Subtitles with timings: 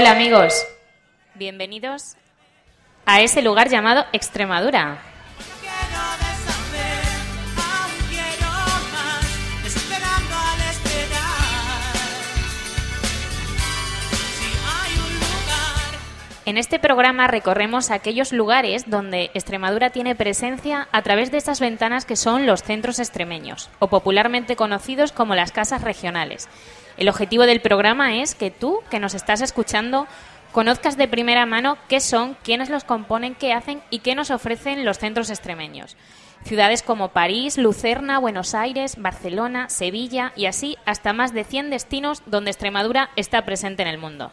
[0.00, 0.66] Hola amigos,
[1.34, 2.16] bienvenidos
[3.04, 4.96] a ese lugar llamado Extremadura.
[16.46, 22.06] En este programa recorremos aquellos lugares donde Extremadura tiene presencia a través de estas ventanas
[22.06, 26.48] que son los centros extremeños, o popularmente conocidos como las casas regionales.
[27.00, 30.06] El objetivo del programa es que tú, que nos estás escuchando,
[30.52, 34.84] conozcas de primera mano qué son, quiénes los componen, qué hacen y qué nos ofrecen
[34.84, 35.96] los centros extremeños.
[36.44, 42.22] Ciudades como París, Lucerna, Buenos Aires, Barcelona, Sevilla y así hasta más de 100 destinos
[42.26, 44.30] donde Extremadura está presente en el mundo.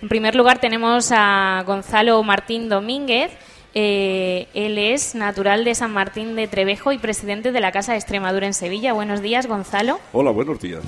[0.00, 3.30] En primer lugar tenemos a Gonzalo Martín Domínguez.
[3.74, 7.98] Eh, él es natural de San Martín de Trevejo y presidente de la Casa de
[7.98, 8.92] Extremadura en Sevilla.
[8.92, 10.00] Buenos días, Gonzalo.
[10.12, 10.82] Hola, buenos días.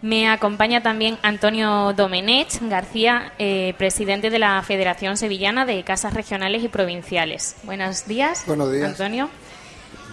[0.00, 6.64] Me acompaña también Antonio Domenech García, eh, presidente de la Federación Sevillana de Casas Regionales
[6.64, 7.56] y Provinciales.
[7.62, 8.42] Buenos días.
[8.48, 8.88] Buenos días.
[8.88, 9.28] Antonio.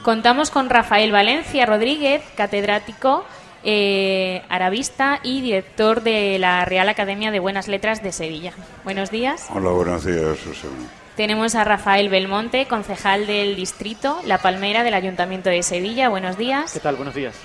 [0.04, 3.26] Contamos con Rafael Valencia Rodríguez, catedrático
[3.64, 8.54] eh, arabista y director de la Real Academia de Buenas Letras de Sevilla.
[8.86, 9.48] Buenos días.
[9.54, 10.88] Hola, buenos días, Susana.
[11.20, 16.08] Tenemos a Rafael Belmonte, concejal del distrito La Palmera del Ayuntamiento de Sevilla.
[16.08, 16.72] Buenos días.
[16.72, 16.96] ¿Qué tal?
[16.96, 17.36] Buenos días.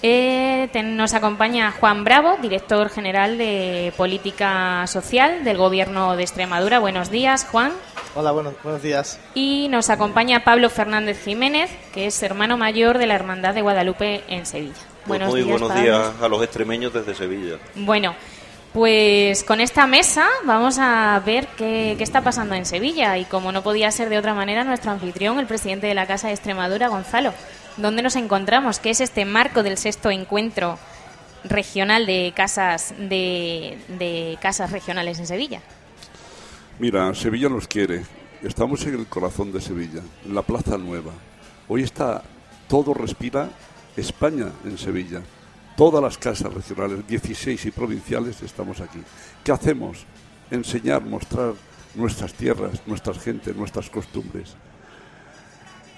[0.00, 6.78] Eh, ten- nos acompaña Juan Bravo, director general de Política Social del Gobierno de Extremadura.
[6.78, 7.72] Buenos días, Juan.
[8.14, 9.20] Hola, buenos, buenos días.
[9.34, 14.24] Y nos acompaña Pablo Fernández Jiménez, que es hermano mayor de la Hermandad de Guadalupe
[14.28, 14.72] en Sevilla.
[14.72, 15.82] Pues Buenos muy días, buenos Pablo.
[15.84, 17.56] días a los extremeños desde Sevilla.
[17.74, 18.14] Bueno,
[18.72, 23.18] pues con esta mesa vamos a ver qué, está pasando en Sevilla.
[23.18, 26.28] Y como no podía ser de otra manera, nuestro anfitrión, el presidente de la Casa
[26.28, 27.34] de Extremadura, Gonzalo.
[27.76, 28.78] ¿Dónde nos encontramos?
[28.78, 30.78] ¿Qué es este marco del sexto encuentro
[31.44, 35.60] regional de casas, de, de casas regionales en Sevilla?
[36.78, 38.02] Mira, Sevilla nos quiere.
[38.42, 41.12] Estamos en el corazón de Sevilla, en la Plaza Nueva.
[41.68, 42.22] Hoy está,
[42.68, 43.50] todo respira
[43.96, 45.20] España en Sevilla.
[45.76, 49.00] Todas las casas regionales, 16 y provinciales, estamos aquí.
[49.42, 50.04] ¿Qué hacemos?
[50.50, 51.54] Enseñar, mostrar
[51.94, 54.54] nuestras tierras, nuestras gentes, nuestras costumbres.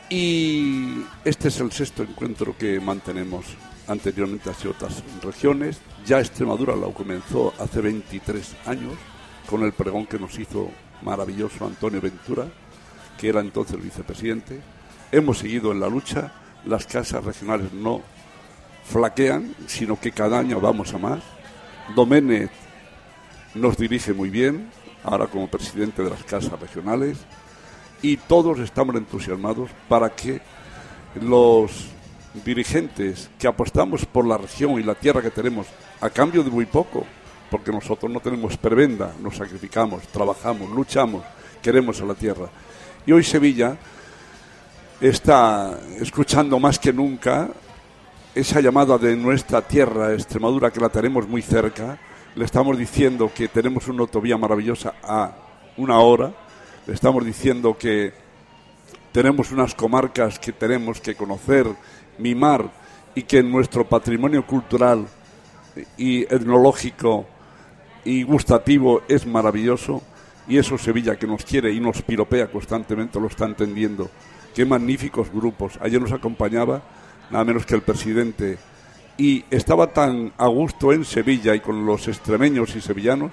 [0.09, 3.47] Y este es el sexto encuentro que mantenemos.
[3.87, 5.81] Anteriormente hacia otras regiones.
[6.07, 8.95] Ya Extremadura lo comenzó hace 23 años
[9.47, 10.71] con el pregón que nos hizo
[11.03, 12.47] maravilloso Antonio Ventura,
[13.19, 14.61] que era entonces el vicepresidente.
[15.13, 16.33] Hemos seguido en la lucha.
[16.65, 18.03] Las casas regionales no
[18.85, 21.23] flaquean, sino que cada año vamos a más.
[21.95, 22.51] Doménez
[23.55, 24.71] nos dirige muy bien,
[25.03, 27.19] ahora como presidente de las casas regionales.
[28.03, 30.43] y todos estamos entusiasmados para que
[31.23, 31.87] los
[32.45, 35.67] dirigentes que apostamos por la región y la tierra que tenemos
[36.03, 37.07] a cambio de muy poco,
[37.51, 41.23] porque nosotros no tenemos prebenda, nos sacrificamos, trabajamos, luchamos,
[41.63, 42.49] queremos a la tierra.
[43.07, 43.77] Y hoy Sevilla
[45.01, 47.49] está escuchando más que nunca
[48.35, 51.99] esa llamada de nuestra tierra, Extremadura, que la tenemos muy cerca.
[52.35, 55.37] Le estamos diciendo que tenemos una autovía maravillosa a
[55.77, 56.33] una hora.
[56.85, 58.13] Le estamos diciendo que
[59.13, 61.69] tenemos unas comarcas que tenemos que conocer,
[62.19, 62.69] mimar
[63.15, 65.07] y que nuestro patrimonio cultural
[65.97, 67.27] y etnológico
[68.05, 70.03] y gustativo es maravilloso
[70.49, 74.11] y eso Sevilla que nos quiere y nos piropea constantemente lo está entendiendo.
[74.53, 75.79] Qué magníficos grupos.
[75.81, 76.83] Ayer nos acompañaba
[77.35, 78.59] nada menos que el presidente
[79.19, 83.33] y estaba tan a gusto en Sevilla y con los extremeños y sevillanos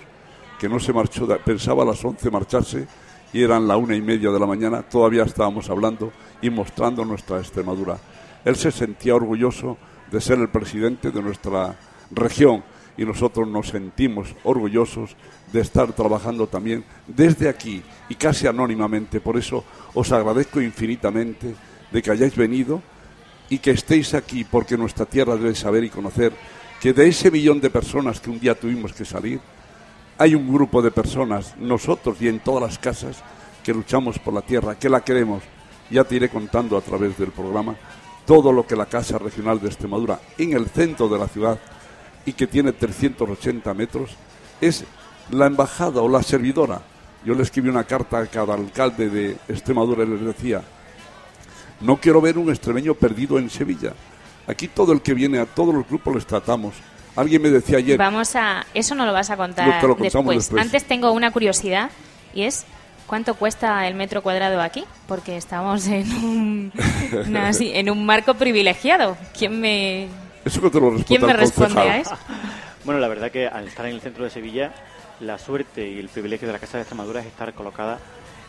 [0.60, 2.88] que no se marchó, pensaba a las 11 marcharse
[3.32, 6.12] y eran la una y media de la mañana, todavía estábamos hablando
[6.42, 8.00] y mostrando nuestra Extremadura.
[8.44, 9.78] Él se sentía orgulloso
[10.12, 11.78] de ser el presidente de nuestra
[12.10, 12.64] región
[12.98, 15.16] y nosotros nos sentimos orgullosos
[15.54, 19.20] de estar trabajando también desde aquí y casi anónimamente.
[19.22, 19.64] Por eso
[19.94, 21.54] os agradezco infinitamente
[21.92, 22.82] de que hayáis venido
[23.52, 26.32] y que estéis aquí porque nuestra tierra debe saber y conocer
[26.80, 29.42] que de ese millón de personas que un día tuvimos que salir,
[30.18, 33.22] hay un grupo de personas, nosotros y en todas las casas,
[33.62, 35.44] que luchamos por la tierra, que la queremos.
[35.90, 37.76] Ya te iré contando a través del programa
[38.26, 41.60] todo lo que la Casa Regional de Extremadura, en el centro de la ciudad
[42.26, 44.12] y que tiene 380 metros,
[44.62, 44.86] es
[45.30, 46.82] la embajada o la servidora.
[47.26, 50.64] Yo le escribí una carta a cada alcalde de Extremadura y les decía,
[51.82, 53.94] no quiero ver un extremeño perdido en Sevilla.
[54.48, 56.74] Aquí todo el que viene, a todos los grupos les tratamos.
[57.16, 57.98] Alguien me decía ayer...
[57.98, 58.66] Vamos a...
[58.74, 60.14] Eso no lo vas a contar Lo- te lo después.
[60.14, 60.62] contamos después.
[60.62, 61.90] Antes tengo una curiosidad
[62.34, 62.66] y es...
[63.08, 64.86] ¿Cuánto cuesta el metro cuadrado aquí?
[65.06, 66.72] Porque estamos en un,
[67.28, 69.18] una- así, en un marco privilegiado.
[69.38, 70.08] ¿Quién me,
[70.46, 72.18] Eso que te lo responde ¿quién me responde a eso?
[72.86, 74.72] Bueno, la verdad que al estar en el centro de Sevilla,
[75.20, 78.00] la suerte y el privilegio de la Casa de Extremadura es estar colocada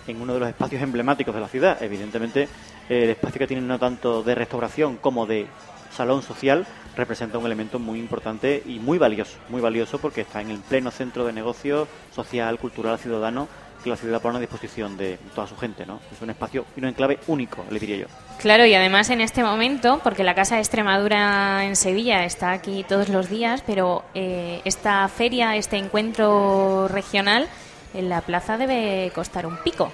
[0.06, 1.82] en uno de los espacios emblemáticos de la ciudad.
[1.82, 2.48] Evidentemente,
[2.88, 5.46] el espacio que tiene no tanto de restauración como de
[5.94, 10.50] salón social representa un elemento muy importante y muy valioso, muy valioso porque está en
[10.50, 13.48] el pleno centro de negocio social, cultural, ciudadano
[13.82, 16.00] que la ciudad pone a disposición de toda su gente, ¿no?
[16.12, 18.06] Es un espacio y un enclave único, le diría yo.
[18.38, 22.84] Claro, y además en este momento, porque la Casa de Extremadura en Sevilla está aquí
[22.88, 27.48] todos los días, pero eh, esta feria, este encuentro regional,
[27.94, 29.92] en la plaza debe costar un pico.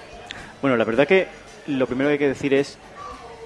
[0.61, 1.27] Bueno, la verdad que
[1.69, 2.77] lo primero que hay que decir es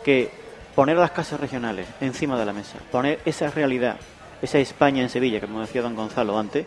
[0.03, 0.29] que
[0.75, 3.97] poner las casas regionales encima de la mesa, poner esa realidad,
[4.41, 6.65] esa España en Sevilla, como decía don Gonzalo antes,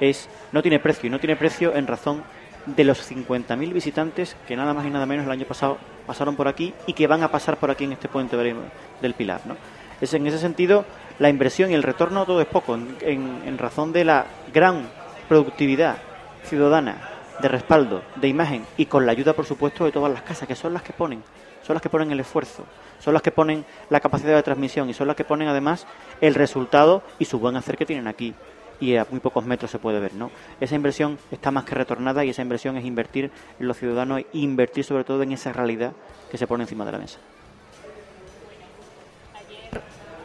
[0.00, 2.24] es no tiene precio y no tiene precio en razón
[2.66, 6.48] de los 50.000 visitantes que nada más y nada menos el año pasado pasaron por
[6.48, 9.56] aquí y que van a pasar por aquí en este puente del Pilar, ¿no?
[10.00, 10.84] Es en ese sentido
[11.18, 14.88] la inversión y el retorno todo es poco en razón de la gran
[15.28, 15.96] productividad
[16.44, 20.48] ciudadana de respaldo, de imagen y con la ayuda, por supuesto, de todas las casas,
[20.48, 21.22] que son las que ponen,
[21.62, 22.64] son las que ponen el esfuerzo,
[22.98, 25.86] son las que ponen la capacidad de transmisión y son las que ponen además
[26.20, 28.34] el resultado y su buen hacer que tienen aquí.
[28.80, 30.30] Y a muy pocos metros se puede ver, ¿no?
[30.60, 33.30] Esa inversión está más que retornada y esa inversión es invertir
[33.60, 35.92] en los ciudadanos e invertir sobre todo en esa realidad
[36.30, 37.18] que se pone encima de la mesa.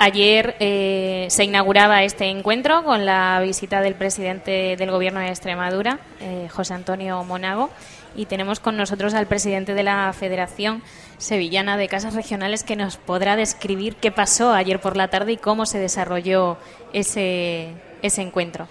[0.01, 6.00] Ayer eh, se inauguraba este encuentro con la visita del presidente del Gobierno de Extremadura,
[6.22, 7.70] eh, José Antonio Monago,
[8.15, 10.82] y tenemos con nosotros al presidente de la Federación
[11.18, 15.38] Sevillana de Casas Regionales que nos podrá describir qué pasó ayer por la tarde y
[15.38, 16.58] cómo se desarrolló
[16.94, 18.70] ese, ese encuentro.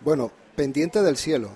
[0.00, 1.52] Bueno, pendiente del cielo,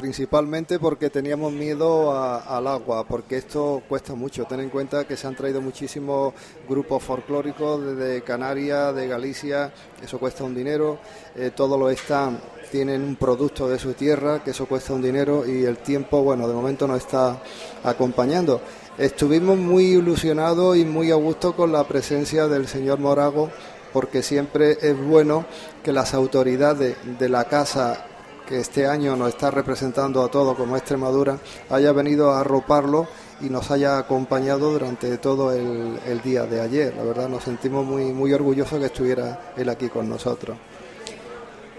[0.00, 4.46] principalmente porque teníamos miedo al agua, porque esto cuesta mucho.
[4.46, 6.32] Ten en cuenta que se han traído muchísimos
[6.66, 9.70] grupos folclóricos desde Canarias, de Galicia,
[10.02, 10.98] eso cuesta un dinero.
[11.36, 12.40] Eh, todos los stands
[12.70, 16.48] tienen un producto de su tierra, que eso cuesta un dinero y el tiempo, bueno,
[16.48, 17.42] de momento nos está
[17.84, 18.62] acompañando.
[18.96, 23.50] Estuvimos muy ilusionados y muy a gusto con la presencia del señor Morago,
[23.92, 25.44] porque siempre es bueno
[25.84, 28.06] que las autoridades de la casa
[28.50, 31.38] que este año nos está representando a todos como Extremadura
[31.70, 33.06] haya venido a arroparlo
[33.40, 36.92] y nos haya acompañado durante todo el, el día de ayer.
[36.96, 40.58] La verdad nos sentimos muy, muy orgullosos que estuviera él aquí con nosotros.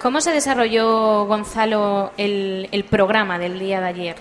[0.02, 4.16] ¿Cómo se desarrolló, Gonzalo, el, el programa del día de ayer?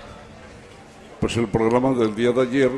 [1.20, 2.70] Pues el programa del día de ayer,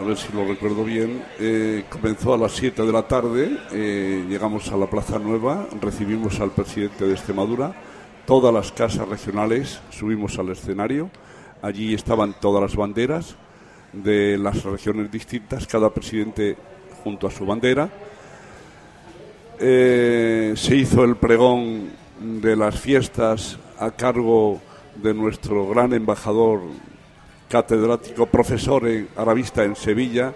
[0.00, 4.24] a ver si lo recuerdo bien, eh, comenzó a las 7 de la tarde, eh,
[4.26, 7.74] llegamos a la Plaza Nueva, recibimos al presidente de Extremadura,
[8.26, 11.10] todas las casas regionales subimos al escenario,
[11.62, 13.36] allí estaban todas las banderas,
[13.92, 16.56] de las regiones distintas, cada presidente
[17.02, 17.88] junto a su bandera.
[19.58, 21.90] Eh, se hizo el pregón
[22.20, 24.60] de las fiestas a cargo
[24.96, 26.60] de nuestro gran embajador
[27.48, 30.34] catedrático, profesor en arabista en Sevilla,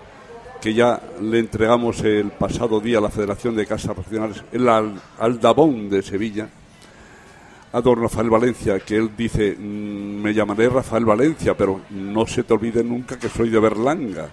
[0.60, 5.00] que ya le entregamos el pasado día a la Federación de Casas Regionales, el Al-
[5.18, 6.48] Aldabón de Sevilla,
[7.72, 12.42] a don Rafael Valencia, que él dice, "Mm, me llamaré Rafael Valencia, pero no se
[12.42, 14.28] te olvide nunca que soy de Berlanga.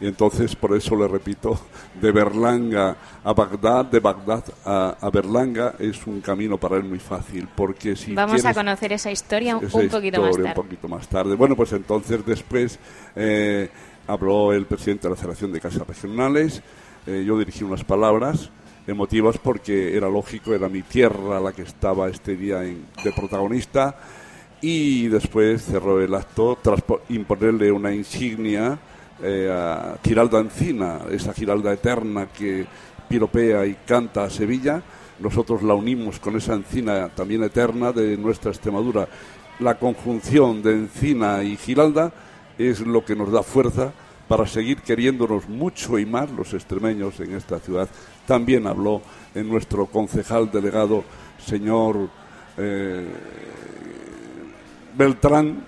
[0.00, 1.58] Y entonces, por eso le repito,
[2.00, 6.98] de Berlanga a Bagdad, de Bagdad a, a Berlanga, es un camino para él muy
[6.98, 10.48] fácil, porque si Vamos a conocer esa historia un poquito más tarde.
[10.48, 11.36] un poquito más tarde.
[11.36, 12.80] Bueno, pues entonces después
[13.14, 13.70] eh,
[14.08, 16.62] habló el presidente de la Federación de Casas Regionales,
[17.06, 18.50] eh, yo dirigí unas palabras
[18.86, 23.96] emotivas porque era lógico, era mi tierra la que estaba este día de protagonista
[24.60, 28.78] y después cerró el acto tras po- imponerle una insignia
[29.22, 32.66] eh, a Giralda Encina, esa Giralda eterna que
[33.08, 34.82] piropea y canta a Sevilla.
[35.20, 39.06] Nosotros la unimos con esa encina también eterna de nuestra Extremadura.
[39.60, 42.12] La conjunción de encina y Giralda
[42.58, 43.92] es lo que nos da fuerza
[44.32, 47.86] para seguir queriéndonos mucho y más los extremeños en esta ciudad.
[48.26, 49.02] También habló
[49.34, 51.04] en nuestro concejal delegado,
[51.44, 52.08] señor
[52.56, 53.08] eh,
[54.96, 55.66] Beltrán,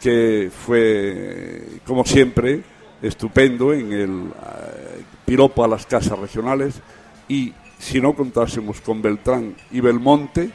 [0.00, 2.62] que fue, como siempre,
[3.02, 6.80] estupendo en el eh, piropo a las casas regionales
[7.28, 10.50] y si no contásemos con Beltrán y Belmonte,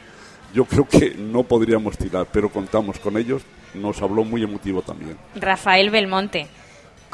[0.52, 3.42] yo creo que no podríamos tirar, pero contamos con ellos,
[3.74, 5.16] nos habló muy emotivo también.
[5.36, 6.48] Rafael Belmonte,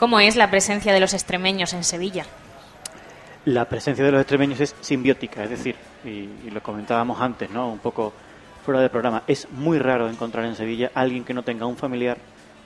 [0.00, 2.24] ¿cómo es la presencia de los extremeños en Sevilla?
[3.44, 7.70] La presencia de los extremeños es simbiótica, es decir, y, lo comentábamos antes, ¿no?
[7.70, 8.14] Un poco
[8.64, 12.16] fuera del programa, es muy raro encontrar en Sevilla alguien que no tenga un familiar,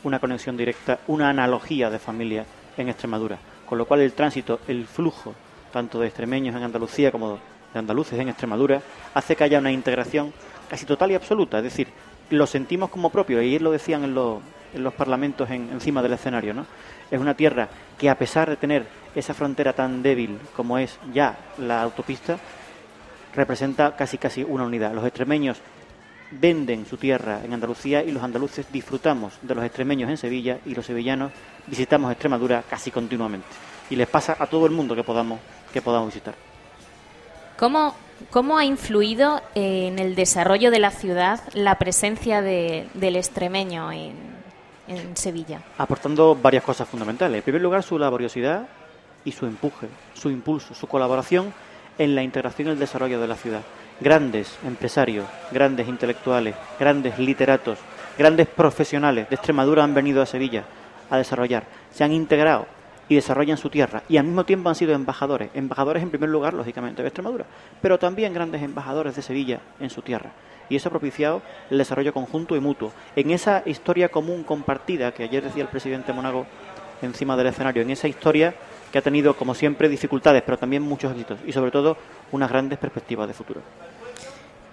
[0.04, 3.38] una conexión directa, una analogía de familia en Extremadura.
[3.66, 5.34] Con lo cual el tránsito, el flujo,
[5.72, 7.40] tanto de extremeños en Andalucía como
[7.72, 8.80] de andaluces en Extremadura,
[9.12, 10.32] hace que haya una integración
[10.68, 11.58] casi total y absoluta.
[11.58, 11.88] Es decir,
[12.30, 14.40] lo sentimos como propio, y lo decían en, en
[14.76, 16.66] los parlamentos en- encima del escenario, ¿no?
[17.10, 21.36] Es una tierra que a pesar de tener esa frontera tan débil como es ya
[21.58, 22.38] la autopista,
[23.34, 24.92] representa casi casi una unidad.
[24.92, 25.58] Los extremeños
[26.30, 30.74] venden su tierra en Andalucía y los andaluces disfrutamos de los extremeños en Sevilla y
[30.74, 31.30] los sevillanos
[31.66, 33.46] visitamos Extremadura casi continuamente.
[33.90, 35.38] Y les pasa a todo el mundo que podamos,
[35.72, 36.34] que podamos visitar.
[37.58, 37.94] ¿Cómo,
[38.30, 44.33] cómo ha influido en el desarrollo de la ciudad la presencia de- del extremeño en,
[44.88, 45.60] en Sevilla?
[45.78, 47.38] aportando varias cosas fundamentales.
[47.38, 48.66] En primer lugar, su laboriosidad
[49.24, 51.52] y su empuje, su impulso, su colaboración
[51.98, 53.62] en la integración y el desarrollo de la ciudad.
[54.00, 57.78] Grandes empresarios, grandes intelectuales, grandes literatos,
[58.18, 60.64] grandes profesionales de Extremadura han venido a Sevilla
[61.10, 62.66] a desarrollar, se han integrado
[63.08, 66.54] y desarrollan su tierra y al mismo tiempo han sido embajadores, embajadores en primer lugar,
[66.54, 67.44] lógicamente, de Extremadura,
[67.80, 70.32] pero también grandes embajadores de Sevilla en su tierra.
[70.68, 72.92] Y eso ha propiciado el desarrollo conjunto y mutuo.
[73.16, 76.46] En esa historia común compartida que ayer decía el presidente Monago
[77.02, 78.54] encima del escenario, en esa historia
[78.90, 81.96] que ha tenido, como siempre, dificultades, pero también muchos éxitos y, sobre todo,
[82.32, 83.60] unas grandes perspectivas de futuro.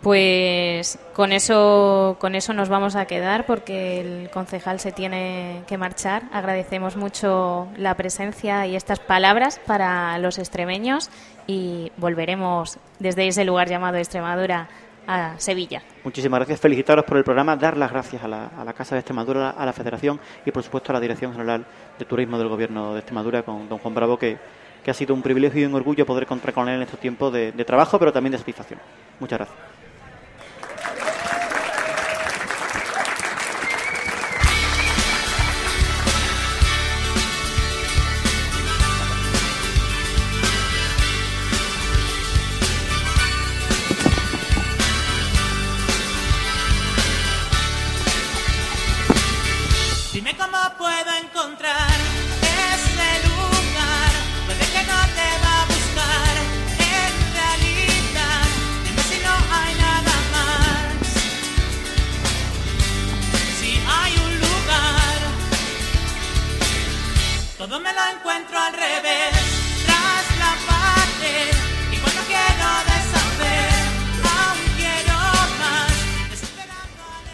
[0.01, 5.77] Pues con eso, con eso nos vamos a quedar porque el concejal se tiene que
[5.77, 6.23] marchar.
[6.33, 11.11] Agradecemos mucho la presencia y estas palabras para los extremeños
[11.45, 14.69] y volveremos desde ese lugar llamado Extremadura
[15.07, 15.81] a Sevilla.
[16.03, 18.99] Muchísimas gracias, felicitaros por el programa, dar las gracias a la, a la Casa de
[18.99, 21.65] Extremadura, a la Federación y, por supuesto, a la Dirección General
[21.97, 24.37] de Turismo del Gobierno de Extremadura con don Juan Bravo, que,
[24.83, 27.31] que ha sido un privilegio y un orgullo poder contar con él en estos tiempos
[27.33, 28.79] de, de trabajo, pero también de satisfacción.
[29.19, 29.70] Muchas gracias.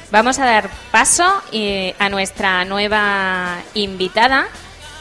[0.10, 4.48] Vamos a dar paso eh, a nuestra nueva invitada,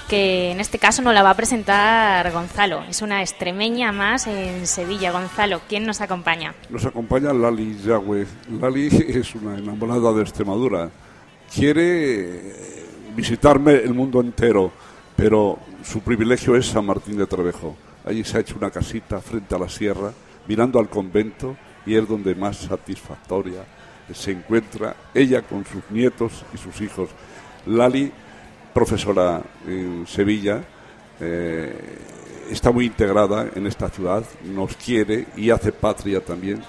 [0.08, 2.82] que en este caso nos la va a presentar Gonzalo.
[2.88, 5.12] Es una extremeña más en Sevilla.
[5.12, 6.54] Gonzalo, ¿quién nos acompaña?
[6.70, 8.28] Nos acompaña Lali Yagüez.
[8.60, 10.90] Lali es una enamorada de Extremadura.
[11.54, 14.72] Quiere eh, visitarme el mundo entero,
[15.14, 17.76] pero su privilegio es San Martín de Trevejo.
[18.04, 20.10] Allí se ha hecho una casita frente a la sierra,
[20.48, 23.62] mirando al convento, y es donde más satisfactoria
[24.12, 27.10] se encuentra ella con sus nietos y sus hijos.
[27.66, 28.12] Lali,
[28.72, 30.62] profesora en Sevilla,
[31.20, 31.74] eh,
[32.50, 36.62] está muy integrada en esta ciudad, nos quiere y hace patria también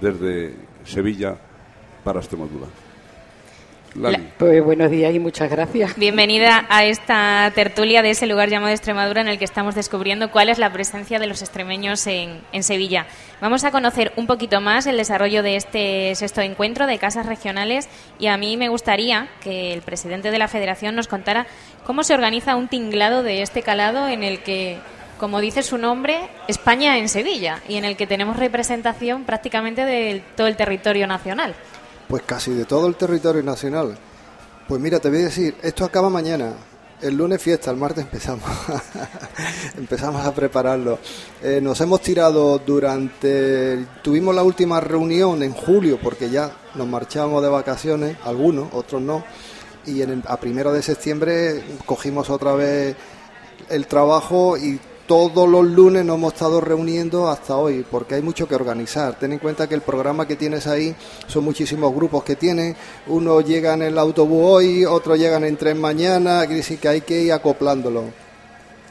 [0.00, 1.36] desde Sevilla
[2.04, 2.66] para Extremadura.
[3.94, 4.18] Lali.
[4.38, 5.96] Pues buenos días y muchas gracias.
[5.96, 10.48] Bienvenida a esta tertulia de ese lugar llamado Extremadura en el que estamos descubriendo cuál
[10.48, 13.06] es la presencia de los extremeños en, en Sevilla.
[13.40, 17.88] Vamos a conocer un poquito más el desarrollo de este sexto encuentro de casas regionales
[18.18, 21.46] y a mí me gustaría que el presidente de la federación nos contara
[21.84, 24.78] cómo se organiza un tinglado de este calado en el que
[25.18, 26.18] como dice su nombre,
[26.48, 31.54] España en Sevilla y en el que tenemos representación prácticamente de todo el territorio nacional.
[32.12, 33.96] Pues casi de todo el territorio nacional.
[34.68, 36.52] Pues mira, te voy a decir, esto acaba mañana.
[37.00, 38.44] El lunes fiesta, el martes empezamos.
[39.78, 40.98] empezamos a prepararlo.
[41.42, 43.86] Eh, nos hemos tirado durante.
[44.02, 49.24] Tuvimos la última reunión en julio, porque ya nos marchamos de vacaciones, algunos, otros no.
[49.86, 52.94] Y en el- a primero de septiembre cogimos otra vez
[53.70, 58.46] el trabajo y todos los lunes nos hemos estado reuniendo hasta hoy, porque hay mucho
[58.46, 59.18] que organizar.
[59.18, 60.94] Ten en cuenta que el programa que tienes ahí
[61.26, 62.76] son muchísimos grupos que tienen.
[63.06, 67.22] Unos llegan en el autobús hoy, otros llegan en tren mañana, decir que hay que
[67.22, 68.04] ir acoplándolo.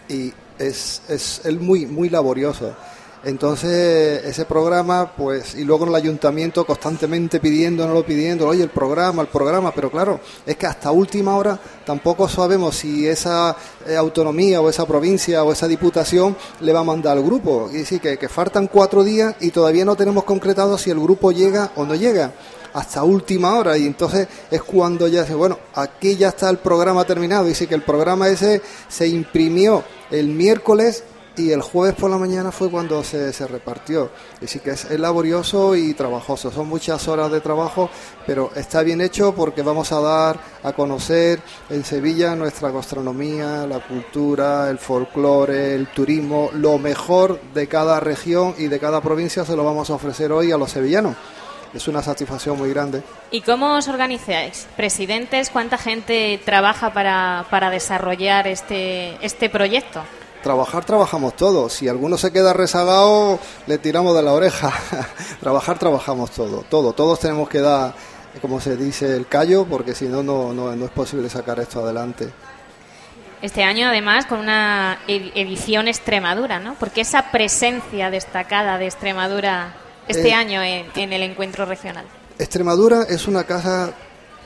[0.10, 2.76] Y es, es, es muy, muy laborioso.
[3.24, 9.22] Entonces, ese programa, pues, y luego en el ayuntamiento constantemente pidiéndonoslo, pidiendo, oye, el programa,
[9.22, 13.56] el programa, pero claro, es que hasta última hora tampoco sabemos si esa
[13.88, 17.70] eh, autonomía o esa provincia o esa diputación le va a mandar al grupo.
[17.72, 21.72] Y decir, que, faltan cuatro días y todavía no tenemos concretado si el grupo llega
[21.76, 22.34] o no llega
[22.74, 27.04] hasta última hora y entonces es cuando ya se bueno aquí ya está el programa
[27.04, 31.04] terminado dice que el programa ese se imprimió el miércoles
[31.38, 34.12] y el jueves por la mañana fue cuando se, se repartió.
[34.44, 36.52] Así que es, laborioso y trabajoso.
[36.52, 37.90] Son muchas horas de trabajo,
[38.26, 41.40] pero está bien hecho porque vamos a dar a conocer
[41.70, 48.56] en Sevilla nuestra gastronomía, la cultura, el folclore, el turismo, lo mejor de cada región
[48.58, 51.16] y de cada provincia se lo vamos a ofrecer hoy a los sevillanos.
[51.74, 53.02] Es una satisfacción muy grande.
[53.32, 54.68] ¿Y cómo os organizáis?
[54.76, 55.50] ¿Presidentes?
[55.50, 60.02] ¿Cuánta gente trabaja para, para desarrollar este, este proyecto?
[60.44, 61.72] Trabajar, trabajamos todos.
[61.74, 64.72] Si alguno se queda rezagado, le tiramos de la oreja.
[65.40, 66.64] Trabajar, trabajamos todo.
[66.68, 66.94] Todo.
[66.94, 67.94] Todos tenemos que dar,
[68.42, 71.84] como se dice, el callo, porque si no, no, no no es posible sacar esto
[71.84, 72.30] adelante.
[73.44, 76.76] Este año, además, con una ed- edición Extremadura, ¿no?
[76.80, 79.74] Porque esa presencia destacada de Extremadura
[80.08, 82.06] este Eh, año en, en el encuentro regional.
[82.40, 83.92] Extremadura es una casa,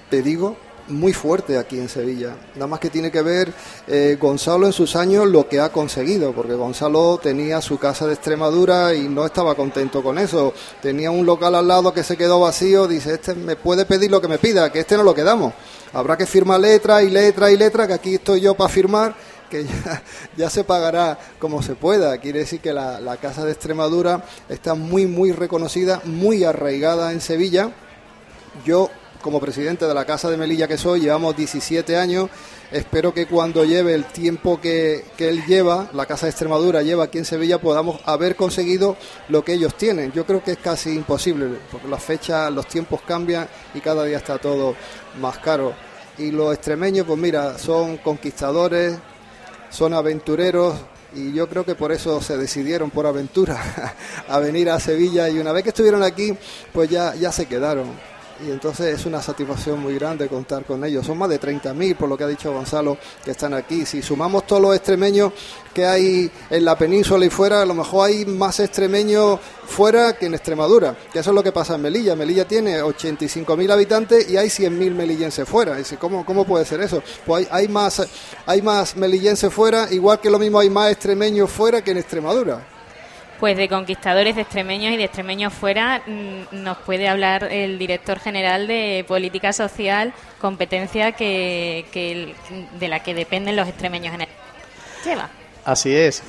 [0.09, 2.35] te digo, muy fuerte aquí en Sevilla.
[2.55, 3.51] Nada más que tiene que ver
[3.87, 8.13] eh, Gonzalo en sus años lo que ha conseguido, porque Gonzalo tenía su casa de
[8.13, 10.53] Extremadura y no estaba contento con eso.
[10.81, 14.21] Tenía un local al lado que se quedó vacío, dice, este me puede pedir lo
[14.21, 15.53] que me pida, que este no lo quedamos.
[15.93, 19.15] Habrá que firmar letra y letra y letra, que aquí estoy yo para firmar
[19.49, 19.65] que
[20.37, 22.17] ya, se pagará como se pueda.
[22.17, 27.71] Quiere decir que la Casa de Extremadura está muy, muy reconocida, muy arraigada en Sevilla.
[28.65, 28.89] Yo,
[29.25, 32.29] como presidente de la Casa de Melilla que soy, llevamos 17 años.
[32.71, 37.05] Espero que cuando lleve el tiempo que, que él lleva, la Casa de Extremadura lleva
[37.05, 38.95] aquí en Sevilla, podamos haber conseguido
[39.29, 40.11] lo que ellos tienen.
[40.11, 44.17] Yo creo que es casi imposible, porque las fechas, los tiempos cambian y cada día
[44.17, 44.75] está todo
[45.19, 45.73] más caro.
[46.19, 48.95] Y los extremeños, pues mira, son conquistadores,
[49.71, 50.75] son aventureros
[51.15, 53.95] y yo creo que por eso se decidieron por aventura
[54.29, 56.37] a venir a Sevilla y una vez que estuvieron aquí
[56.71, 58.14] pues ya, ya se quedaron
[58.45, 61.05] y entonces es una satisfacción muy grande contar con ellos.
[61.05, 63.85] Son más de 30.000 por lo que ha dicho Gonzalo que están aquí.
[63.85, 65.31] Si sumamos todos los extremeños
[65.73, 70.25] que hay en la península y fuera, a lo mejor hay más extremeños fuera que
[70.27, 72.15] en Extremadura, que eso es lo que pasa en Melilla.
[72.15, 75.75] Melilla tiene 85.000 habitantes y hay 100.000 melillenses fuera.
[75.75, 77.01] Dice, ¿cómo, ¿Cómo puede ser eso?
[77.25, 78.05] Pues hay, hay, más,
[78.45, 82.74] hay más melillenses fuera, igual que lo mismo hay más extremeños fuera que en Extremadura.
[83.39, 88.19] Pues de conquistadores de extremeños y de extremeños fuera mm, nos puede hablar el director
[88.19, 92.33] general de Política Social, competencia que, que
[92.79, 94.27] de la que dependen los extremeños en el...
[95.03, 95.29] Lleva.
[95.65, 96.21] Así es,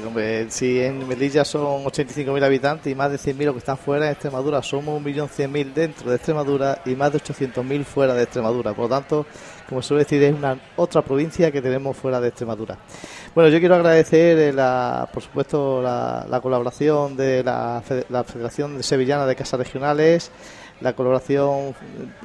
[0.49, 4.12] si en Melilla son 85.000 habitantes y más de 100.000 los que están fuera de
[4.12, 8.73] Extremadura, somos 1.100.000 dentro de Extremadura y más de 800.000 fuera de Extremadura.
[8.73, 9.27] Por lo tanto,
[9.68, 12.79] como suele decir, es una otra provincia que tenemos fuera de Extremadura.
[13.35, 18.24] Bueno, yo quiero agradecer, eh, la, por supuesto, la, la colaboración de la, Fe- la
[18.24, 20.31] Federación Sevillana de Casas Regionales,
[20.81, 21.74] la colaboración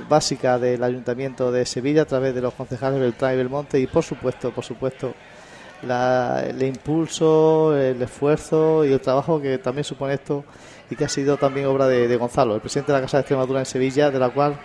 [0.09, 4.03] básica del Ayuntamiento de Sevilla a través de los concejales Beltrán y Belmonte y, por
[4.03, 5.13] supuesto, por supuesto,
[5.81, 10.43] el impulso, el esfuerzo y el trabajo que también supone esto
[10.89, 13.59] y que ha sido también obra de Gonzalo, el presidente de la Casa de Extremadura
[13.61, 14.59] en Sevilla, de la cual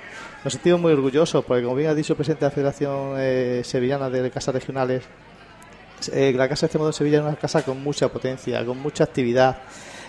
[0.47, 3.63] nos sentimos muy orgullosos, porque como bien ha dicho el presidente de la Federación eh,
[3.65, 5.03] Sevillana de Casas Regionales,
[6.13, 9.03] eh, la Casa de Extremadura en Sevilla es una casa con mucha potencia, con mucha
[9.03, 9.59] actividad.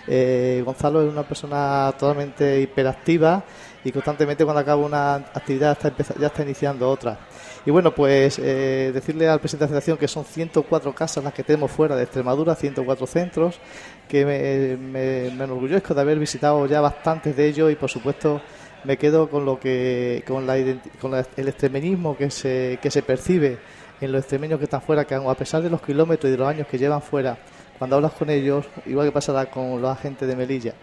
[0.05, 3.43] Eh, Gonzalo es una persona totalmente hiperactiva
[3.83, 7.17] y constantemente cuando acaba una actividad está ya está iniciando otra.
[7.65, 11.41] Y bueno, pues decirle al presidente de la Federación que son 104 casas las que
[11.41, 13.59] tenemos fuera de Extremadura, 104 centros,
[14.07, 18.39] que me, me, me enorgullezco de haber visitado ya bastantes de ellos y por supuesto
[18.87, 20.55] me quedo con lo que con, la,
[21.01, 23.57] con la- el extremeñismo que se, que se percibe
[23.99, 26.47] en los extremeños que están fuera, que a pesar de los kilómetros y de los
[26.47, 27.37] años que llevan fuera,
[27.77, 30.73] cuando hablas con ellos, igual que pasará con los agentes de Melilla,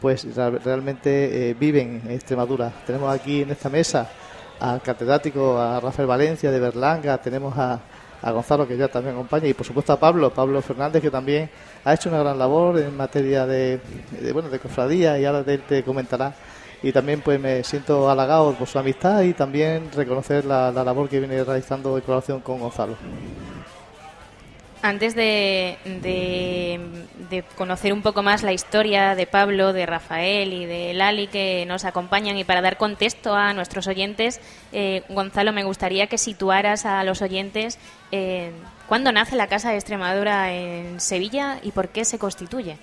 [0.00, 0.26] pues
[0.64, 2.72] realmente eh, viven en Extremadura.
[2.86, 4.10] Tenemos aquí en esta mesa
[4.58, 7.78] al catedrático, a Rafael Valencia de Berlanga, tenemos a,
[8.22, 11.48] a Gonzalo que ya también acompaña y por supuesto a Pablo, Pablo Fernández que también
[11.84, 13.80] ha hecho una gran labor en materia de,
[14.20, 16.34] de, bueno de cofradía y ahora él te comentará
[16.82, 21.08] y también pues me siento halagado por su amistad y también reconocer la, la labor
[21.08, 22.96] que viene realizando en colaboración con Gonzalo.
[24.84, 26.80] Antes de, de-
[27.30, 31.64] de conocer un poco más la historia de Pablo, de Rafael y de Lali que
[31.66, 34.40] nos acompañan y para dar contexto a nuestros oyentes,
[34.72, 37.78] eh, Gonzalo, me gustaría que situaras a los oyentes
[38.10, 38.50] eh,
[38.88, 42.76] cuándo nace la Casa de Extremadura en Sevilla y por qué se constituye.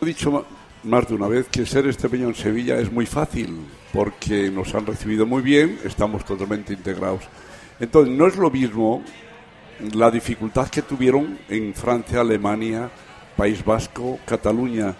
[0.00, 0.46] He dicho
[0.82, 4.86] más de una vez que ser extremeño en Sevilla es muy fácil porque nos han
[4.86, 7.22] recibido muy bien, estamos totalmente integrados.
[7.78, 9.02] Entonces, no es lo mismo
[9.94, 12.90] la dificultad que tuvieron en Francia, Alemania,
[13.36, 14.94] País Vasco, Cataluña.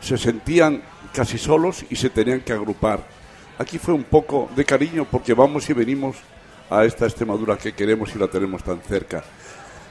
[0.00, 3.06] Se sentían casi solos y se tenían que agrupar.
[3.58, 6.16] Aquí fue un poco de cariño porque vamos y venimos
[6.70, 9.24] a esta Extremadura que queremos y la tenemos tan cerca.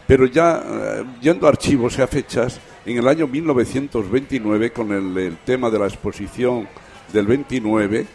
[0.07, 5.37] Pero ya eh, yendo a archivos y a fechas, en el año 1929, con el,
[5.43, 6.67] tema de la exposición
[7.11, 8.05] del 29,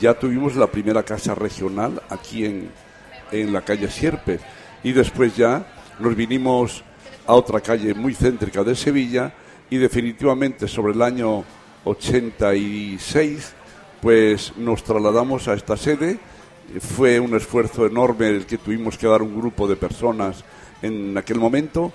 [0.00, 2.70] ya tuvimos la primera casa regional aquí en,
[3.32, 4.38] en la calle Sierpe.
[4.84, 5.66] Y después ya
[5.98, 6.84] nos vinimos
[7.26, 9.32] a otra calle muy céntrica de Sevilla
[9.68, 11.44] y definitivamente sobre el año
[11.84, 13.54] 86
[14.00, 16.18] pues nos trasladamos a esta sede.
[16.80, 20.44] Fue un esfuerzo enorme el que tuvimos que dar un grupo de personas
[20.82, 21.92] en aquel momento.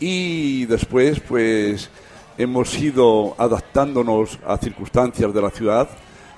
[0.00, 1.90] Y después pues
[2.38, 5.88] hemos ido adaptándonos a circunstancias de la ciudad,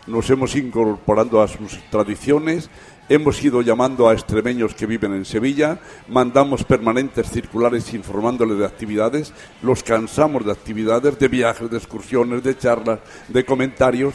[0.06, 2.70] nos hemos incorporando a sus tradiciones,
[3.10, 9.34] hemos ido llamando a extremeños que viven en Sevilla, mandamos permanentes circulares informándoles de actividades,
[9.62, 14.14] los cansamos de actividades, de viajes, de excursiones, de charlas, de comentarios,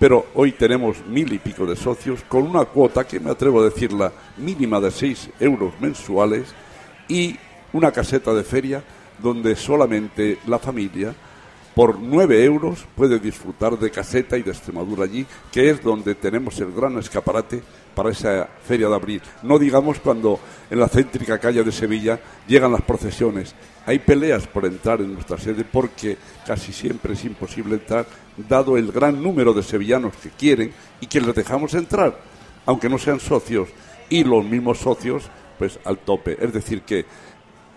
[0.00, 3.66] pero hoy tenemos mil y pico de socios con una cuota que me atrevo a
[3.66, 6.54] decirla mínima de 6 euros mensuales
[7.10, 7.36] y
[7.72, 8.82] una caseta de feria
[9.20, 11.14] donde solamente la familia
[11.74, 16.58] por 9 euros puede disfrutar de caseta y de Extremadura allí, que es donde tenemos
[16.60, 17.62] el gran escaparate
[17.94, 19.22] para esa feria de abril.
[19.42, 20.38] No digamos cuando
[20.70, 23.54] en la céntrica calle de Sevilla llegan las procesiones.
[23.86, 28.06] Hay peleas por entrar en nuestra sede porque casi siempre es imposible entrar,
[28.48, 32.18] dado el gran número de sevillanos que quieren y que les dejamos entrar,
[32.66, 33.68] aunque no sean socios,
[34.08, 35.30] y los mismos socios,
[35.84, 36.36] al tope.
[36.40, 37.04] Es decir, que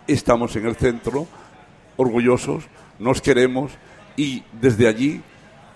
[0.08, 1.28] estamos en el centro,
[1.98, 2.66] orgullosos,
[3.00, 3.72] nos queremos
[4.16, 5.22] y desde allí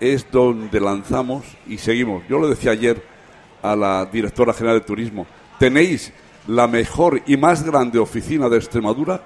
[0.00, 2.22] es donde lanzamos y seguimos.
[2.28, 3.02] Yo lo decía ayer
[3.62, 5.26] a la directora general de turismo,
[5.58, 6.12] tenéis
[6.46, 9.22] la mejor y más grande oficina de Extremadura,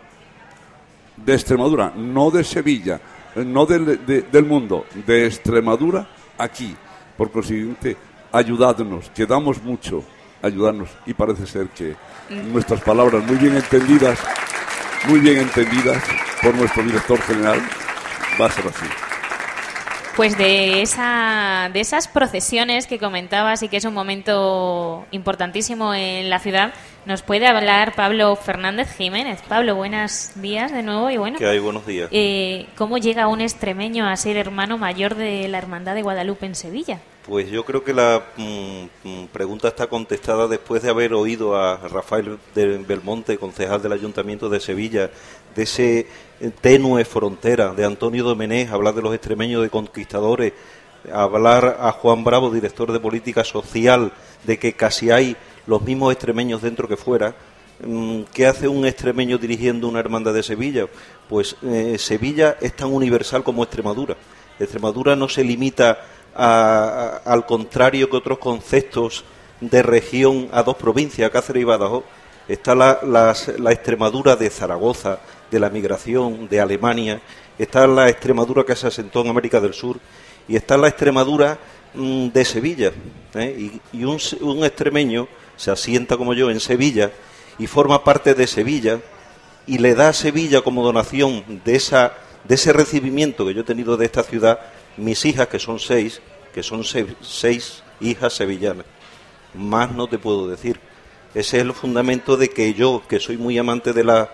[1.17, 3.01] de Extremadura, no de Sevilla,
[3.37, 6.75] no del, de- del mundo, de Extremadura aquí.
[7.17, 7.97] Por consiguiente,
[8.33, 10.03] ayudadnos, que damos mucho,
[10.43, 10.89] ayudarnos.
[11.07, 11.97] Y parece ser que
[12.31, 14.19] nuestras palabras muy bien entendidas,
[15.07, 16.03] muy bien entendidas
[16.43, 17.61] por nuestro director general,
[18.41, 18.87] va a ser así.
[20.17, 26.29] Pues de, esa, de esas procesiones que comentabas y que es un momento importantísimo en
[26.29, 26.75] la ciudad,
[27.07, 29.41] nos puede hablar Pablo Fernández Jiménez.
[29.49, 31.39] Pablo, buenos días de nuevo y bueno.
[31.39, 32.09] Que hay buenos días.
[32.13, 36.57] eh, ¿Cómo llega un extremeño a ser hermano mayor de la Hermandad de Guadalupe en
[36.57, 37.01] Sevilla?
[37.27, 41.77] Pues yo creo que la mm, mm, pregunta está contestada después de haber oído a
[41.77, 45.09] Rafael Belmonte, concejal del Ayuntamiento de Sevilla,
[45.55, 46.07] de ese
[46.41, 50.53] eh, tenue frontera, de Antonio Domenech, hablar de los extremeños de conquistadores,
[51.13, 55.37] hablar a Juan Bravo, director de política social, de que casi hay
[55.69, 57.37] los mismos extremeños dentro que fuera.
[57.87, 60.87] Mm, ¿Qué hace un extremeño dirigiendo una hermandad de Sevilla?
[61.29, 64.17] Pues eh, Sevilla es tan universal como Extremadura.
[64.59, 66.01] Extremadura no se limita
[66.35, 69.25] a- al contrario que otros conceptos
[69.61, 72.05] de región a dos provincias, Cáceres y Badajoz.
[72.49, 73.35] está la,
[73.71, 77.21] Extremadura de Zaragoza, de la migración de Alemania,
[77.59, 79.99] está la Extremadura que se asentó en América del Sur
[80.49, 81.59] y está la Extremadura
[81.95, 82.93] mm, de Sevilla.
[83.35, 83.71] ¿eh?
[83.93, 87.13] Y, un, un extremeño se asienta como yo en Sevilla
[87.59, 88.99] y forma parte de Sevilla
[89.67, 92.13] y le da a Sevilla como donación de, esa,
[92.45, 94.59] de ese recibimiento que yo he tenido de esta ciudad
[94.97, 96.21] mis hijas, que son seis,
[96.55, 98.87] que son se- seis hijas sevillanas.
[99.55, 100.81] Más no te puedo decir.
[101.35, 104.29] Ese es el fundamento de que yo, que soy muy amante de las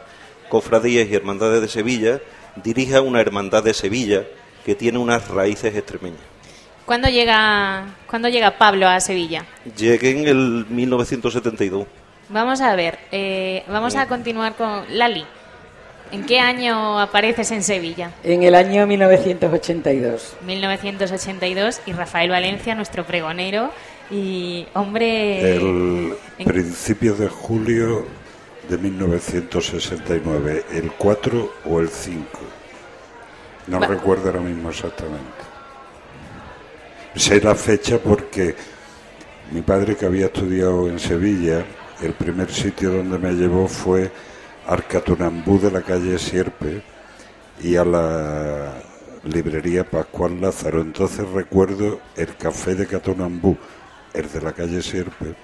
[0.48, 2.20] cofradías y hermandades de Sevilla,
[2.56, 4.24] dirija una hermandad de Sevilla
[4.64, 6.20] que tiene unas raíces extremeñas.
[6.86, 9.44] ¿Cuándo llega, ¿Cuándo llega Pablo a Sevilla?
[9.76, 11.86] Llegué en el 1972.
[12.30, 15.24] Vamos a ver, eh, vamos a continuar con Lali.
[16.10, 18.12] ¿En qué año apareces en Sevilla?
[18.24, 20.36] En el año 1982.
[20.46, 23.70] 1982 y Rafael Valencia, nuestro pregonero
[24.10, 25.56] y hombre...
[25.56, 28.06] El en- principio de julio
[28.68, 32.24] de 1969, el 4 o el 5.
[33.66, 35.22] No Va- recuerdo ahora mismo exactamente.
[37.16, 38.54] Sé la fecha porque
[39.50, 41.64] mi padre que había estudiado en Sevilla,
[42.02, 44.10] el primer sitio donde me llevó fue
[44.68, 46.82] Arcatunambú de la calle Sierpe
[47.62, 48.74] y a la
[49.24, 50.82] librería Pascual Lázaro.
[50.82, 53.56] Entonces recuerdo el café de Catunambú,
[54.12, 55.34] el de la calle Sierpe,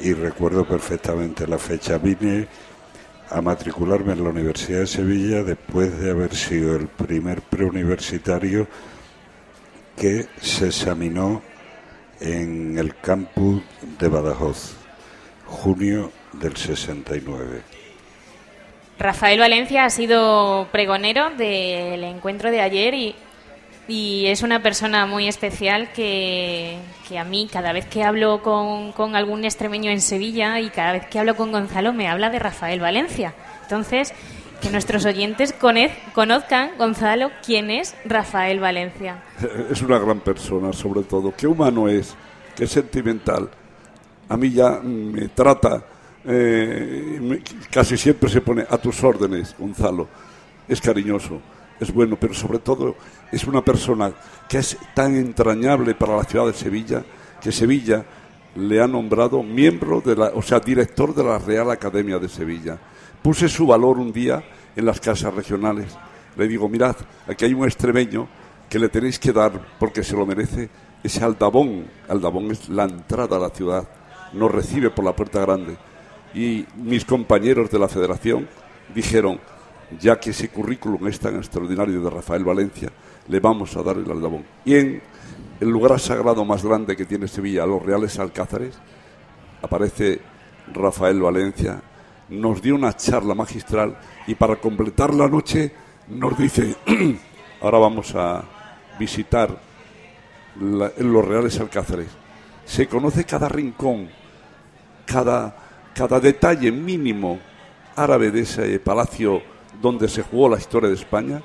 [0.00, 1.98] y recuerdo perfectamente la fecha.
[1.98, 2.46] Vine
[3.28, 8.68] a matricularme en la Universidad de Sevilla después de haber sido el primer preuniversitario
[9.96, 11.42] que se examinó
[12.20, 13.64] en el campus
[13.98, 14.76] de Badajoz,
[15.44, 17.74] junio del 69.
[18.98, 23.14] Rafael Valencia ha sido pregonero del encuentro de ayer y,
[23.88, 26.78] y es una persona muy especial que,
[27.08, 30.92] que a mí cada vez que hablo con, con algún extremeño en Sevilla y cada
[30.92, 33.34] vez que hablo con Gonzalo me habla de Rafael Valencia.
[33.62, 34.14] Entonces,
[34.64, 35.54] que nuestros oyentes
[36.14, 39.22] conozcan, Gonzalo, quién es Rafael Valencia.
[39.70, 41.34] Es una gran persona, sobre todo.
[41.36, 42.14] Qué humano es,
[42.56, 43.50] qué sentimental.
[44.28, 45.82] A mí ya me trata,
[46.26, 50.08] eh, casi siempre se pone a tus órdenes, Gonzalo.
[50.66, 51.40] Es cariñoso,
[51.78, 52.96] es bueno, pero sobre todo
[53.30, 54.12] es una persona
[54.48, 57.04] que es tan entrañable para la ciudad de Sevilla
[57.40, 58.04] que Sevilla
[58.56, 62.78] le ha nombrado miembro de la, o sea, director de la Real Academia de Sevilla.
[63.22, 64.42] Puse su valor un día
[64.74, 65.96] en las casas regionales.
[66.36, 68.26] Le digo, mirad, aquí hay un extremeño
[68.68, 70.70] que le tenéis que dar porque se lo merece
[71.02, 71.86] ese Aldabón.
[72.08, 73.86] Aldabón es la entrada a la ciudad,
[74.32, 75.76] nos recibe por la puerta grande.
[76.34, 78.48] Y mis compañeros de la federación
[78.94, 79.38] dijeron,
[80.00, 82.90] ya que ese currículum es tan extraordinario de Rafael Valencia,
[83.28, 84.44] le vamos a dar el Aldabón.
[84.64, 85.02] Y en
[85.60, 88.78] el lugar sagrado más grande que tiene Sevilla, los Reales Alcázares,
[89.62, 90.20] aparece
[90.72, 91.80] Rafael Valencia,
[92.30, 95.72] nos dio una charla magistral y para completar la noche
[96.08, 96.76] nos dice,
[97.60, 98.44] ahora vamos a
[98.98, 99.58] visitar
[100.56, 102.08] los Reales Alcázares.
[102.64, 104.08] Se conoce cada rincón,
[105.04, 105.56] cada,
[105.94, 107.38] cada detalle mínimo
[107.96, 109.40] árabe de ese palacio
[109.80, 111.40] donde se jugó la historia de España,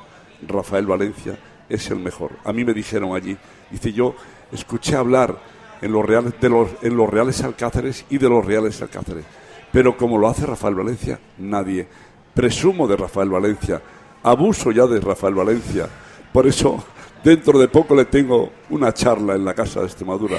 [0.47, 1.37] Rafael Valencia
[1.69, 2.31] es el mejor.
[2.43, 3.37] A mí me dijeron allí,
[3.69, 4.15] dice yo,
[4.51, 5.37] escuché hablar
[5.81, 9.25] en los reales, de los, en los reales alcázares y de los reales alcázares,
[9.71, 11.87] pero como lo hace Rafael Valencia, nadie.
[12.33, 13.81] Presumo de Rafael Valencia,
[14.23, 15.87] abuso ya de Rafael Valencia,
[16.33, 16.83] por eso
[17.23, 20.37] dentro de poco le tengo una charla en la casa de Extremadura.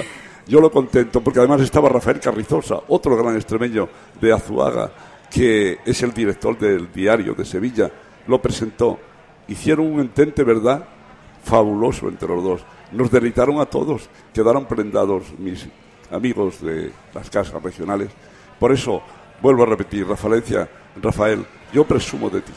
[0.51, 3.87] Yo lo contento porque además estaba Rafael Carrizosa, otro gran extremeño
[4.19, 4.91] de Azuaga,
[5.31, 7.89] que es el director del diario de Sevilla,
[8.27, 8.99] lo presentó.
[9.47, 10.83] Hicieron un entente, ¿verdad?
[11.41, 12.65] Fabuloso entre los dos.
[12.91, 15.69] Nos deleitaron a todos, quedaron prendados mis
[16.11, 18.09] amigos de las casas regionales.
[18.59, 19.01] Por eso,
[19.41, 20.69] vuelvo a repetir, Rafaelencia,
[21.01, 22.51] Rafael, yo presumo de ti.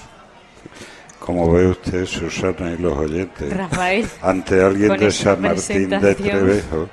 [1.21, 6.15] Como ve usted, Susana y los oyentes, Rafael, ante alguien de San Martín de.
[6.17, 6.89] Trevejo,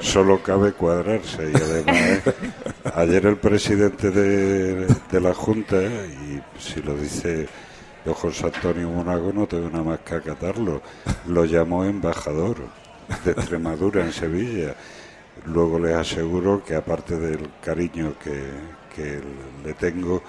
[0.00, 1.50] solo cabe cuadrarse.
[1.52, 2.22] Y además, ¿eh?
[2.94, 7.48] ayer el presidente de, la Junta, y si lo dice
[8.04, 10.82] José Antonio Monago, no tengo nada más que acatarlo,
[11.26, 12.56] lo llamó embajador
[13.24, 14.74] de Extremadura en Sevilla.
[15.46, 18.50] Luego les aseguro que aparte del cariño que,
[18.94, 19.20] que
[19.64, 20.22] le tengo,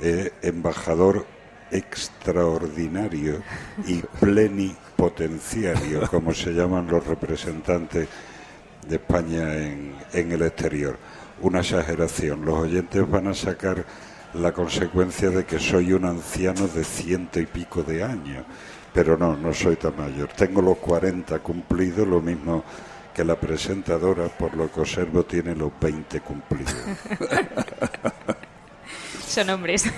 [0.00, 1.26] es embajador
[1.70, 3.42] extraordinario
[3.86, 8.08] y plenipotenciario, como se llaman los representantes
[8.88, 10.98] de España en, en el exterior.
[11.40, 12.44] Una exageración.
[12.44, 13.84] Los oyentes van a sacar
[14.34, 18.44] la consecuencia de que soy un anciano de ciento y pico de años.
[18.92, 20.28] Pero no, no soy tan mayor.
[20.28, 22.64] Tengo los 40 cumplidos, lo mismo
[23.14, 26.72] que la presentadora, por lo que observo, tiene los 20 cumplidos.
[29.26, 29.82] Son hombres.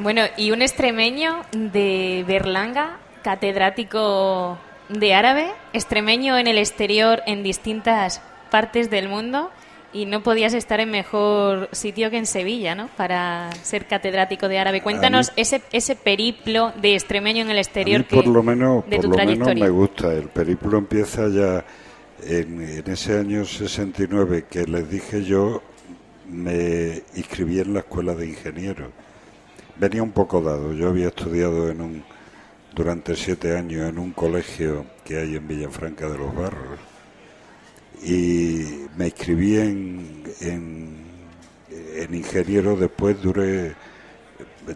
[0.00, 4.58] bueno, y un extremeño de Berlanga, catedrático
[4.88, 9.50] de árabe, extremeño en el exterior en distintas partes del mundo
[9.92, 12.88] y no podías estar en mejor sitio que en Sevilla, ¿no?
[12.96, 14.80] Para ser catedrático de árabe.
[14.80, 18.84] Cuéntanos ese, ese periplo de extremeño en el A exterior mí que, por lo menos,
[18.88, 19.64] de por tu lo menos trayectoria.
[19.64, 20.12] me gusta.
[20.12, 21.64] El periplo empieza ya
[22.24, 25.62] en, en ese año 69 que les dije yo,
[26.28, 28.88] me inscribí en la escuela de ingenieros.
[29.76, 30.72] Venía un poco dado.
[30.72, 32.04] Yo había estudiado en un,
[32.74, 36.78] durante siete años en un colegio que hay en Villafranca de los Barros
[38.02, 40.96] y me inscribí en, en,
[41.70, 42.76] en ingeniero.
[42.76, 43.74] Después duré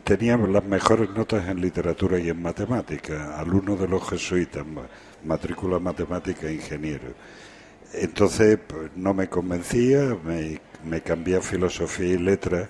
[0.05, 4.89] tenía las mejores notas en literatura y en matemática, alumno de los jesuitas, ma-
[5.25, 7.15] matrícula matemática e ingeniero.
[7.95, 12.69] Entonces pues, no me convencía, me, me cambié a filosofía y letras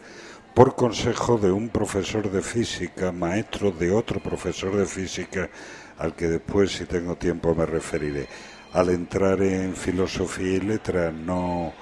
[0.57, 5.51] por consejo de un profesor de física, maestro de otro profesor de física,
[5.99, 8.27] al que después, si tengo tiempo, me referiré.
[8.73, 11.75] Al entrar en filosofía y letras no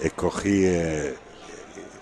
[0.00, 1.14] escogí eh,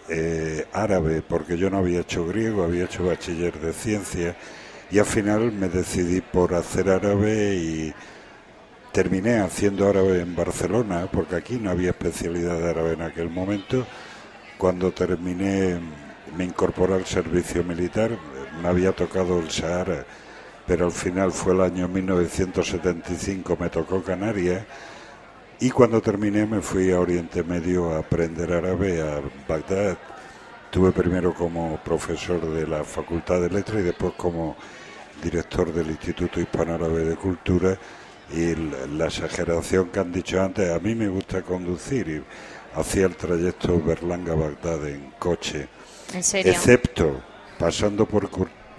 [0.08, 4.34] eh, árabe porque yo no había hecho griego, había hecho bachiller de ciencia
[4.90, 7.94] y al final me decidí por hacer árabe y
[8.92, 13.86] terminé haciendo árabe en Barcelona porque aquí no había especialidad de árabe en aquel momento.
[14.62, 15.76] Cuando terminé
[16.38, 18.16] me incorporé al servicio militar,
[18.62, 20.06] me había tocado el Sahara,
[20.68, 24.64] pero al final fue el año 1975, me tocó Canarias
[25.58, 29.98] y cuando terminé me fui a Oriente Medio a aprender árabe a Bagdad.
[30.70, 34.54] Tuve primero como profesor de la Facultad de Letras y después como
[35.20, 37.76] director del Instituto Hispano-Árabe de Cultura.
[38.32, 38.54] Y
[38.96, 42.22] la exageración que han dicho antes, a mí me gusta conducir
[42.74, 45.68] hacía el trayecto Berlanga-Bagdad en coche.
[46.14, 46.52] En serio.
[46.52, 47.22] Excepto
[47.62, 48.28] pasando por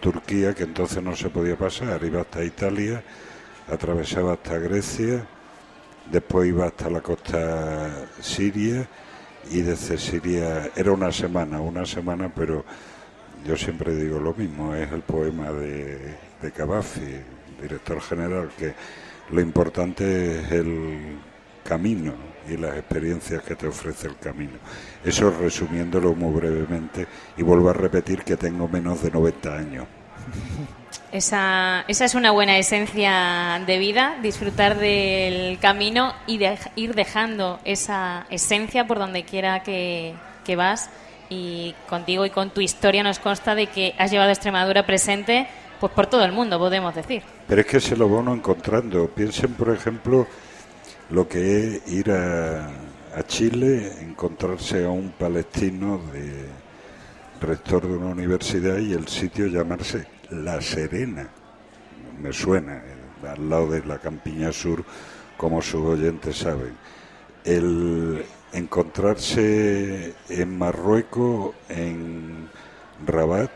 [0.01, 3.01] Turquía, que entonces no se podía pasar, iba hasta Italia,
[3.71, 5.25] atravesaba hasta Grecia,
[6.11, 8.85] después iba hasta la costa siria
[9.49, 12.65] y desde Siria era una semana, una semana, pero
[13.45, 17.23] yo siempre digo lo mismo, es el poema de, de
[17.61, 18.73] director general, que
[19.31, 21.17] lo importante es el
[21.63, 22.13] camino
[22.49, 24.53] y las experiencias que te ofrece el camino.
[25.03, 29.85] Eso resumiéndolo muy brevemente y vuelvo a repetir que tengo menos de 90 años.
[31.11, 37.59] Esa, esa es una buena esencia de vida, disfrutar del camino y de- ir dejando
[37.65, 40.89] esa esencia por donde quiera que, que vas.
[41.29, 45.47] Y contigo y con tu historia nos consta de que has llevado a Extremadura presente
[45.79, 47.21] pues por todo el mundo, podemos decir.
[47.47, 49.07] Pero es que se lo va uno encontrando.
[49.07, 50.25] Piensen, por ejemplo,
[51.09, 52.69] lo que es ir a,
[53.27, 56.47] Chile, encontrarse a un palestino de
[57.39, 61.29] rector de una universidad y el sitio llamarse La Serena.
[62.19, 64.83] Me suena, eh, al lado de la Campiña Sur,
[65.37, 66.75] como sus oyentes saben.
[67.43, 72.49] El encontrarse en Marruecos, en
[73.05, 73.51] Rabat,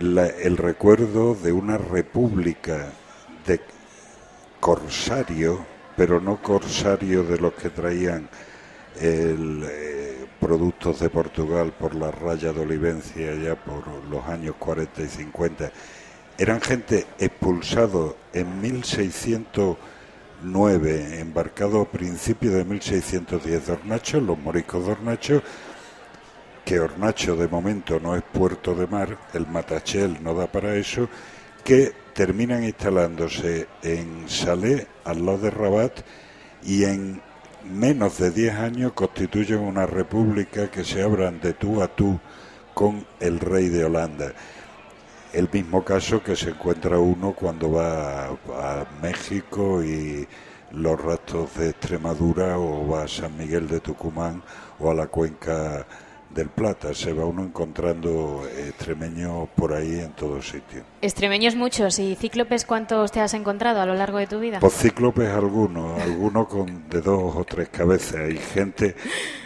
[0.00, 2.90] el recuerdo de una república
[3.46, 3.60] de
[4.60, 5.64] corsario,
[5.96, 8.28] pero no corsario de los que traían
[9.00, 15.08] eh, productos de Portugal por la raya de Olivencia ya por los años 40 y
[15.08, 15.70] 50.
[16.38, 24.92] Eran gente expulsado en 1609, embarcado a principios de 1610 de Hornacho, los moriscos de
[24.92, 25.42] Hornacho,
[26.64, 31.08] que Hornacho de momento no es puerto de mar, el Matachel no da para eso,
[31.64, 36.00] que terminan instalándose en Salé, al lado de Rabat,
[36.64, 37.20] y en
[37.70, 42.18] menos de 10 años constituyen una república que se abran de tú a tú
[42.72, 44.32] con el rey de Holanda.
[45.34, 50.26] El mismo caso que se encuentra uno cuando va a, a México y
[50.72, 54.42] los restos de Extremadura o va a San Miguel de Tucumán
[54.78, 55.86] o a la cuenca
[56.36, 56.94] del Plata.
[56.94, 60.84] Se va uno encontrando extremeños por ahí en todos sitios.
[61.00, 64.60] Extremeños muchos y cíclopes, ¿cuántos te has encontrado a lo largo de tu vida?
[64.60, 68.94] Pues cíclopes algunos, algunos con de dos o tres cabezas y gente,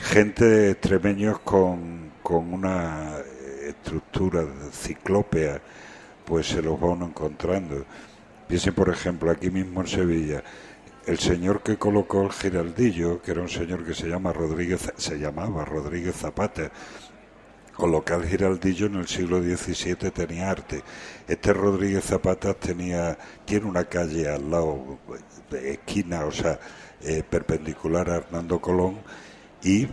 [0.03, 3.17] gente extremeños con, con una
[3.67, 5.63] estructura ciclópea,
[6.25, 7.85] pues se los va uno encontrando.
[8.49, 10.43] Piensen, por ejemplo, aquí mismo en Sevilla,
[11.07, 15.19] el señor que colocó el giraldillo, que era un señor que se llama Rodríguez, se
[15.19, 16.71] llamaba Rodríguez Zapata,
[17.81, 20.83] con lo que el Giraldillo en el siglo XVII tenía arte.
[21.27, 24.99] Este Rodríguez Zapata tenía, tiene una calle al lado,
[25.51, 26.61] de esquina, o sea,
[27.01, 28.99] eh, perpendicular a Hernando Colón,
[29.63, 29.89] y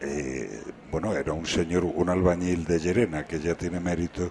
[0.00, 4.30] eh, bueno, era un señor, un albañil de Llerena, que ya tiene mérito,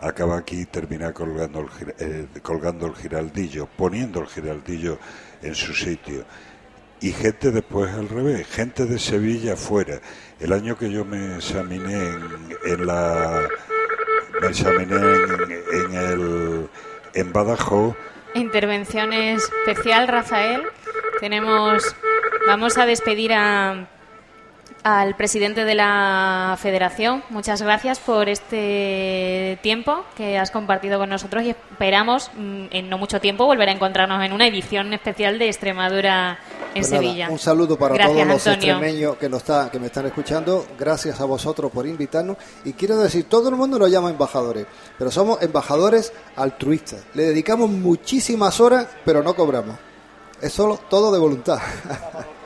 [0.00, 4.98] acaba aquí y termina colgando el, eh, colgando el giraldillo, poniendo el giraldillo
[5.42, 6.24] en su sitio.
[7.00, 10.00] Y gente después al revés, gente de Sevilla fuera.
[10.38, 12.22] El año que yo me examiné en,
[12.66, 13.48] en la...
[14.40, 16.70] Me examiné en, en el...
[17.12, 17.96] En Badajoz,
[18.34, 20.62] Intervención especial, Rafael.
[21.18, 21.96] Tenemos.
[22.46, 23.88] Vamos a despedir a,
[24.82, 27.22] al presidente de la federación.
[27.30, 32.96] Muchas gracias por este tiempo que has compartido con nosotros y esperamos mm, en no
[32.96, 36.38] mucho tiempo volver a encontrarnos en una edición especial de Extremadura
[36.74, 37.28] en Pues nada, Sevilla.
[37.30, 38.74] un saludo para Gracias, todos los Antonio.
[38.74, 40.66] extremeños que, nos está, que me están escuchando.
[40.78, 42.36] Gracias a vosotros por invitarnos.
[42.64, 44.66] Y quiero decir, todo el mundo nos llama embajadores,
[44.98, 47.04] pero somos embajadores altruistas.
[47.14, 49.76] Le dedicamos muchísimas horas, pero no cobramos.
[50.40, 51.58] Es solo todo de voluntad.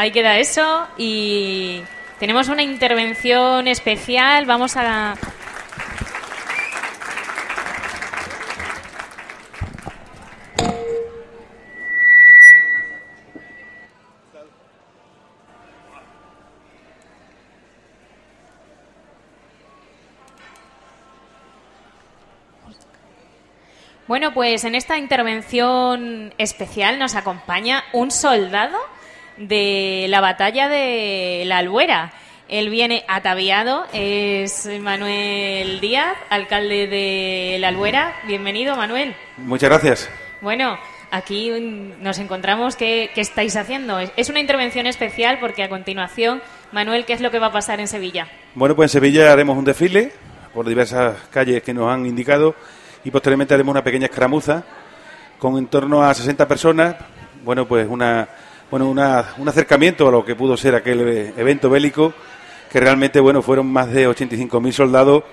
[0.00, 1.82] Ahí queda eso y
[2.18, 4.46] tenemos una intervención especial.
[4.46, 5.14] Vamos a.
[24.06, 28.78] Bueno, pues en esta intervención especial nos acompaña un soldado
[29.40, 32.12] de la batalla de la Albuera.
[32.48, 38.12] Él viene ataviado, es Manuel Díaz, alcalde de la Albuera.
[38.26, 39.14] Bienvenido, Manuel.
[39.38, 40.10] Muchas gracias.
[40.40, 40.76] Bueno,
[41.12, 41.50] aquí
[42.00, 42.74] nos encontramos.
[42.76, 43.98] ¿Qué, qué estáis haciendo?
[44.00, 47.52] Es- Es una intervención especial porque a continuación, Manuel, ¿qué es lo que va a
[47.52, 48.26] pasar en Sevilla?
[48.56, 50.12] Bueno, pues en Sevilla haremos un desfile
[50.52, 52.56] por diversas calles que nos han indicado
[53.04, 54.64] y posteriormente haremos una pequeña escaramuza
[55.38, 56.96] con en torno a 60 personas.
[57.44, 58.28] Bueno, pues una,
[58.70, 62.14] bueno, una, un acercamiento a lo que pudo ser aquel eh, evento bélico
[62.70, 65.24] que realmente, bueno, fueron más de 85.000 soldados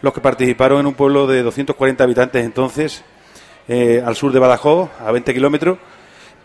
[0.00, 3.02] los que participaron en un pueblo de 240 habitantes entonces,
[3.66, 5.78] eh, al sur de Badajoz, a 20 kilómetros.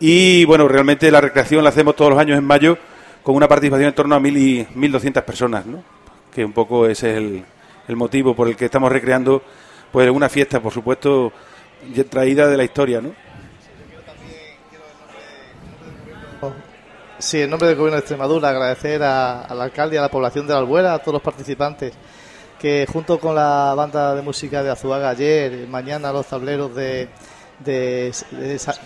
[0.00, 2.78] Y bueno, realmente la recreación la hacemos todos los años en mayo
[3.22, 5.64] con una participación en torno a 1.000 y 1.200 personas,
[6.34, 7.44] que un poco ese es el,
[7.86, 9.42] el motivo por el que estamos recreando
[9.92, 11.32] pues una fiesta, por supuesto,
[12.08, 13.12] traída de la historia, ¿no?
[17.20, 20.46] Sí, en nombre del Gobierno de Extremadura, agradecer a- al alcalde y a la población
[20.46, 21.92] de la Albuera, a todos los participantes,
[22.58, 27.08] que junto con la banda de música de Azuaga ayer, mañana los tableros de,
[27.58, 28.12] de,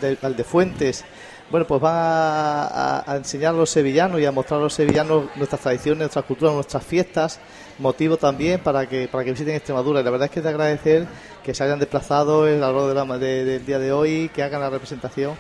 [0.01, 1.05] de, Valdefuentes,
[1.51, 5.61] bueno, pues van a, enseñar a los sevillanos y a mostrar a los sevillanos nuestras
[5.61, 7.39] tradiciones, nuestras culturas, nuestras fiestas,
[7.79, 10.01] motivo también para que para que visiten Extremadura.
[10.01, 11.07] Y la verdad es que es de agradecer
[11.45, 14.43] que se hayan desplazado a lo largo de la- de- del día de hoy, que
[14.43, 15.35] hagan la representación.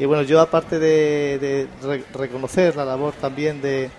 [0.00, 3.90] Y bueno, yo aparte de, de re- reconocer la labor también de,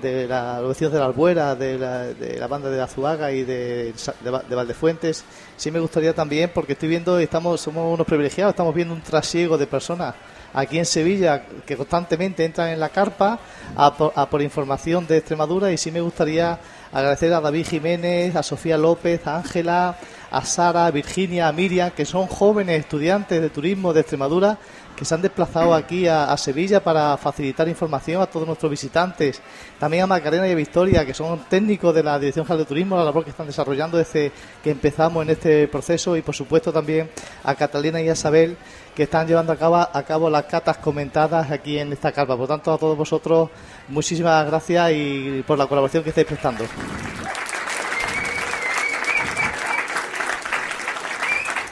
[0.00, 3.92] los vecinos de la Albuera, de la, de la banda de Azuaga y de,
[4.22, 5.24] de Valdefuentes,
[5.56, 9.58] sí me gustaría también, porque estoy viendo, estamos somos unos privilegiados, estamos viendo un trasiego
[9.58, 10.14] de personas
[10.54, 13.40] aquí en Sevilla que constantemente entran en la carpa
[13.76, 16.56] a por, a por información de Extremadura y sí me gustaría
[16.92, 19.98] agradecer a David Jiménez, a Sofía López, a Ángela,
[20.30, 24.56] a Sara, a Virginia, a Miriam, que son jóvenes estudiantes de turismo de Extremadura
[24.98, 29.40] que se han desplazado aquí a, Sevilla para facilitar información a todos nuestros visitantes.
[29.78, 32.96] También a Macarena y a Victoria, que son técnicos de la Dirección General de Turismo,
[32.96, 34.32] la labor que están desarrollando desde
[34.62, 36.16] que empezamos en este proceso.
[36.16, 37.08] Y por supuesto también
[37.44, 38.56] a Catalina y a Isabel,
[38.96, 42.36] que están llevando a cabo, a cabo las catas comentadas aquí en esta carpa.
[42.36, 43.50] Por tanto, a todos vosotros,
[43.86, 46.64] muchísimas gracias y por la colaboración que estáis prestando.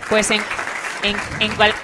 [0.09, 0.41] Pues en,
[1.03, 1.75] en, en, cual-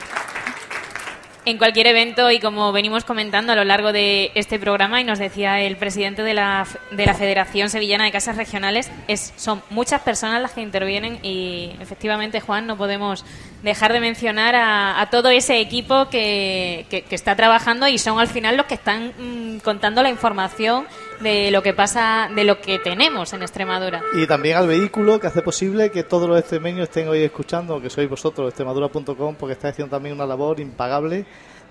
[1.45, 5.18] en cualquier evento y como venimos comentando a lo largo de este programa y nos
[5.18, 10.01] decía el presidente de la, de la Federación Sevillana de Casas Regionales, es, son muchas
[10.03, 13.24] personas las que intervienen y efectivamente, Juan, no podemos
[13.63, 18.27] dejar de mencionar a, a todo ese equipo que, que- está trabajando y son al
[18.29, 20.87] final los que están mm, contando la información
[21.21, 24.03] de lo que pasa, de lo que tenemos en Extremadura.
[24.15, 27.89] Y también al vehículo que hace posible que todos los extremeños estén hoy escuchando, que
[27.91, 31.25] sois vosotros, extremadura.com, porque estáis haciendo también una labor impagable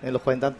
[0.04, 0.56] en los cuarenta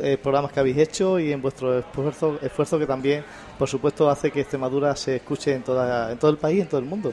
[0.00, 3.24] eh, programas que habéis hecho y en vuestro esfuerzo, esfuerzo que también,
[3.58, 6.78] por supuesto, hace que Extremadura se escuche en, toda, en todo el país en todo
[6.80, 7.12] el mundo.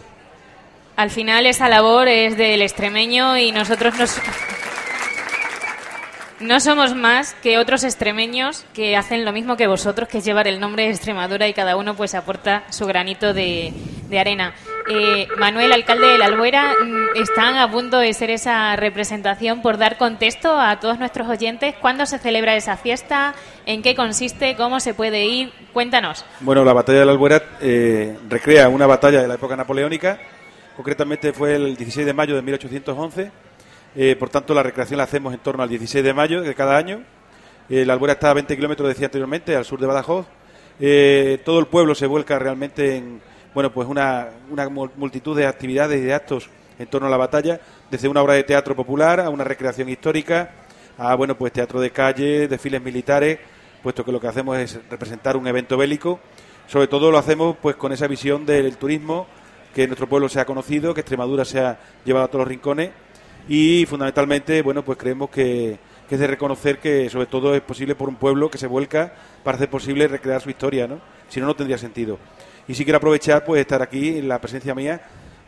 [0.96, 4.20] Al final esa labor es del extremeño y nosotros nos...
[6.39, 10.48] No somos más que otros extremeños que hacen lo mismo que vosotros, que es llevar
[10.48, 13.74] el nombre de Extremadura y cada uno pues aporta su granito de,
[14.10, 14.54] de arena.
[14.88, 19.78] Eh, Manuel, alcalde de la Albuera, mm, están a punto de ser esa representación por
[19.78, 21.74] dar contexto a todos nuestros oyentes.
[21.82, 23.34] ¿Cuándo se celebra esa fiesta?
[23.66, 24.56] ¿En qué consiste?
[24.56, 25.52] ¿Cómo se puede ir?
[25.74, 26.26] Cuéntanos.
[26.41, 30.20] Bueno, la batalla de la Albuera eh, recrea una batalla de la época napoleónica,
[30.76, 33.32] concretamente fue el 16 de mayo de 1811,
[33.95, 36.78] eh, por tanto la recreación la hacemos en torno al 16 de mayo de cada
[36.78, 37.01] año.
[37.69, 40.26] Eh, la Albuera está a 20 kilómetros, decía anteriormente, al sur de Badajoz.
[40.80, 43.21] Eh, todo el pueblo se vuelca realmente en
[43.53, 47.15] bueno pues una, una mul- multitud de actividades y de actos en torno a la
[47.15, 50.51] batalla, desde una obra de teatro popular a una recreación histórica,
[50.97, 53.39] a bueno pues teatro de calle, desfiles militares,
[53.82, 56.19] puesto que lo que hacemos es representar un evento bélico.
[56.67, 59.28] Sobre todo lo hacemos pues con esa visión del turismo,
[59.76, 62.91] que nuestro pueblo sea conocido, que Extremadura sea llevado a todos los rincones
[63.49, 65.78] y fundamentalmente, bueno, pues creemos que,
[66.09, 69.13] es de reconocer que sobre todo es posible por un pueblo que se vuelca
[69.43, 71.01] para hacer posible recrear su historia, ¿no?
[71.28, 72.17] Si no, no tendría sentido.
[72.69, 75.01] Y sí quiero aprovechar pues estar aquí en la presencia mía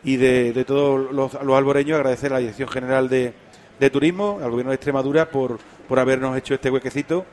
[0.04, 3.32] y de, todos los, alboreños agradecer a la Dirección General de,
[3.90, 5.58] Turismo, al Gobierno de Extremadura por,
[5.88, 7.24] por habernos hecho este huequecito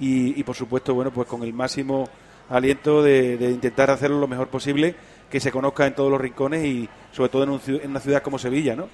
[0.00, 2.08] y, por supuesto, bueno, pues con el máximo
[2.48, 4.96] aliento de intentar hacerlo lo mejor posible,
[5.30, 8.22] que se conozca en todos los rincones y sobre todo en, un en una ciudad
[8.22, 8.88] como Sevilla, ¿no?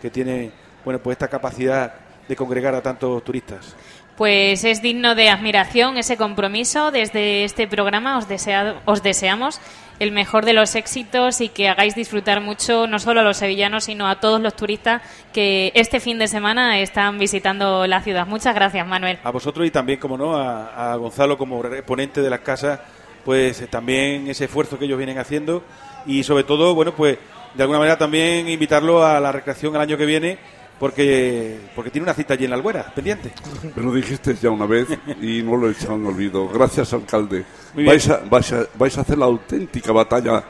[0.00, 0.50] Que tiene,
[0.84, 1.92] bueno, pues esta capacidad
[2.28, 3.74] de congregar a tantos turistas.
[4.16, 6.90] Pues es digno de admiración ese compromiso.
[6.90, 9.60] Desde este programa os, desea- os deseamos
[9.98, 13.84] el mejor de los éxitos y que hagáis disfrutar mucho no solo a los sevillanos,
[13.84, 15.00] sino a todos los turistas
[15.32, 18.26] que este fin de semana están visitando la ciudad.
[18.26, 19.18] Muchas gracias, Manuel.
[19.24, 22.78] A vosotros y también, como no, a, a Gonzalo como ponente de las casas,
[23.24, 25.62] pues eh, también ese esfuerzo que ellos vienen haciendo
[26.06, 27.18] y sobre todo, bueno, pues
[27.54, 30.38] de alguna manera también invitarlo a la recreación el año que viene
[30.78, 33.32] porque porque tiene una cita allí en la Albuera, pendiente.
[33.76, 34.88] Me lo dijiste ya una vez
[35.20, 36.48] y no lo he echado en olvido.
[36.48, 37.44] Gracias, alcalde.
[37.74, 40.42] Vais a, vais, a, vais a hacer la auténtica batalla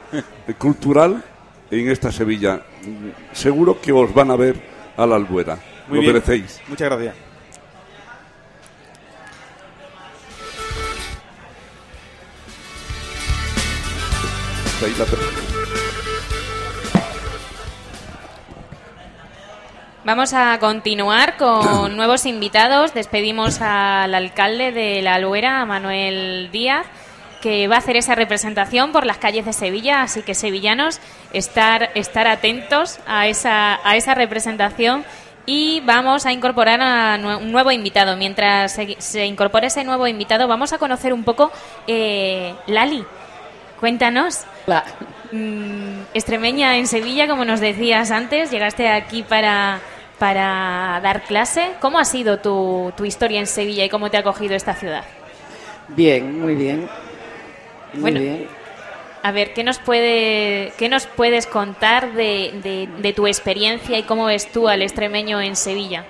[0.57, 1.23] cultural
[1.71, 2.63] en esta Sevilla.
[3.33, 4.61] Seguro que os van a ver
[4.97, 5.59] a la albuera.
[5.89, 6.13] Muy lo bien.
[6.15, 6.61] merecéis.
[6.69, 7.30] Muchas gracias.
[14.85, 15.19] Ahí la per-
[20.05, 22.95] Vamos a continuar con nuevos invitados.
[22.95, 26.87] Despedimos al alcalde de la Albuera, a Manuel Díaz,
[27.43, 30.03] que va a hacer esa representación por las calles de Sevilla.
[30.03, 31.01] Así que, sevillanos,
[31.33, 35.05] estar, estar atentos a esa, a esa representación.
[35.47, 38.17] Y vamos a incorporar a un nuevo invitado.
[38.17, 41.51] Mientras se, se incorpora ese nuevo invitado, vamos a conocer un poco
[41.87, 43.05] eh, Lali.
[43.81, 44.45] Cuéntanos.
[45.33, 49.81] Mm, extremeña en Sevilla, como nos decías antes, llegaste aquí para,
[50.19, 51.71] para dar clase.
[51.81, 55.05] ¿Cómo ha sido tu, tu historia en Sevilla y cómo te ha acogido esta ciudad?
[55.89, 56.89] Bien, muy bien.
[57.95, 58.21] Muy Bueno.
[58.21, 58.47] bien.
[59.23, 64.03] A ver, ¿qué nos, puede, qué nos puedes contar de, de- de tu experiencia y
[64.05, 66.05] cómo ves tú al extremeño en Sevilla?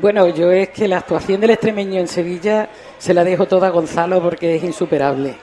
[0.00, 2.68] Bueno, yo es que la actuación del extremeño en Sevilla
[2.98, 5.36] se la dejo toda a Gonzalo porque es insuperable.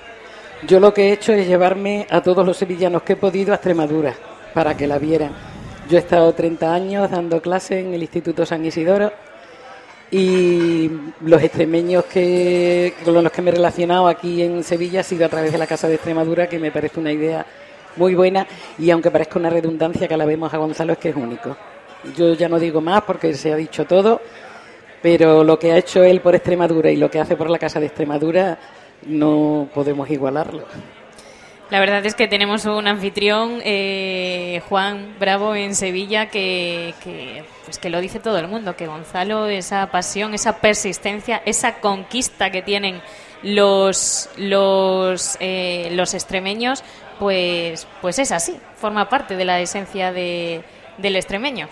[0.65, 3.55] Yo lo que he hecho es llevarme a todos los sevillanos que he podido a
[3.55, 4.15] Extremadura
[4.55, 5.31] para que la vieran.
[5.87, 9.11] Yo he estado 30 años dando clases en el Instituto San Isidoro
[10.09, 10.89] y
[11.21, 15.29] los extremeños que, con los que me he relacionado aquí en Sevilla ha sido a
[15.29, 17.45] través de la Casa de Extremadura, que me parece una idea
[17.95, 18.47] muy buena
[18.79, 21.55] y aunque parezca una redundancia que la vemos a Gonzalo es que es único.
[22.15, 24.21] Yo ya no digo más porque se ha dicho todo,
[25.03, 27.79] pero lo que ha hecho él por Extremadura y lo que hace por la Casa
[27.79, 28.57] de Extremadura
[29.05, 30.65] no podemos igualarlo.
[31.69, 36.93] La verdad es que tenemos un anfitrión, eh, Juan Bravo, en Sevilla, que,
[37.65, 42.51] pues que lo dice todo el mundo, que Gonzalo, esa pasión, esa persistencia, esa conquista
[42.51, 43.01] que tienen
[43.43, 46.85] los, los, eh, los extremeños,
[47.19, 50.63] pues, pues es así, forma parte de la esencia de,
[50.97, 51.67] del extremeño.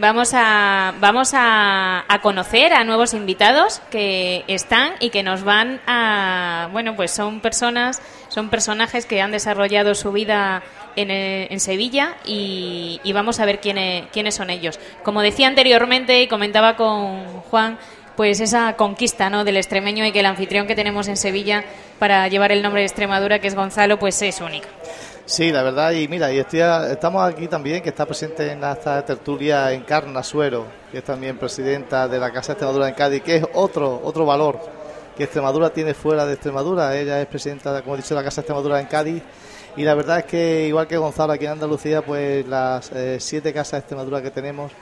[0.00, 6.70] Vamos a, vamos a, conocer a nuevos invitados que están y que nos van a,
[6.72, 10.62] bueno, pues son personas, son personajes que han desarrollado su vida
[10.96, 14.80] en, eh, en Sevilla y, y vamos a ver quiénes, quiénes son ellos.
[15.02, 17.78] Como decía anteriormente y comentaba con Juan,
[18.16, 19.44] pues esa conquista ¿no?
[19.44, 21.62] del extremeño y que el anfitrión que tenemos en Sevilla
[21.98, 24.68] para llevar el nombre de Extremadura, que es Gonzalo, pues es única.
[25.30, 26.58] Sí, la verdad, y mira, y estoy
[26.90, 32.08] estamos aquí también, que está presente en esta tertulia Encarna Suero, que es también presidenta
[32.08, 34.58] de la Casa de Extremadura en Cádiz, que es otro otro valor
[35.16, 36.98] que Extremadura tiene fuera de Extremadura.
[36.98, 39.22] Ella es presidenta, como he dicho, de la Casa de Extremadura en Cádiz.
[39.76, 43.52] Y la verdad es que, igual que Gonzalo aquí en Andalucía, pues las eh, siete
[43.52, 44.72] casas de Extremadura que tenemos,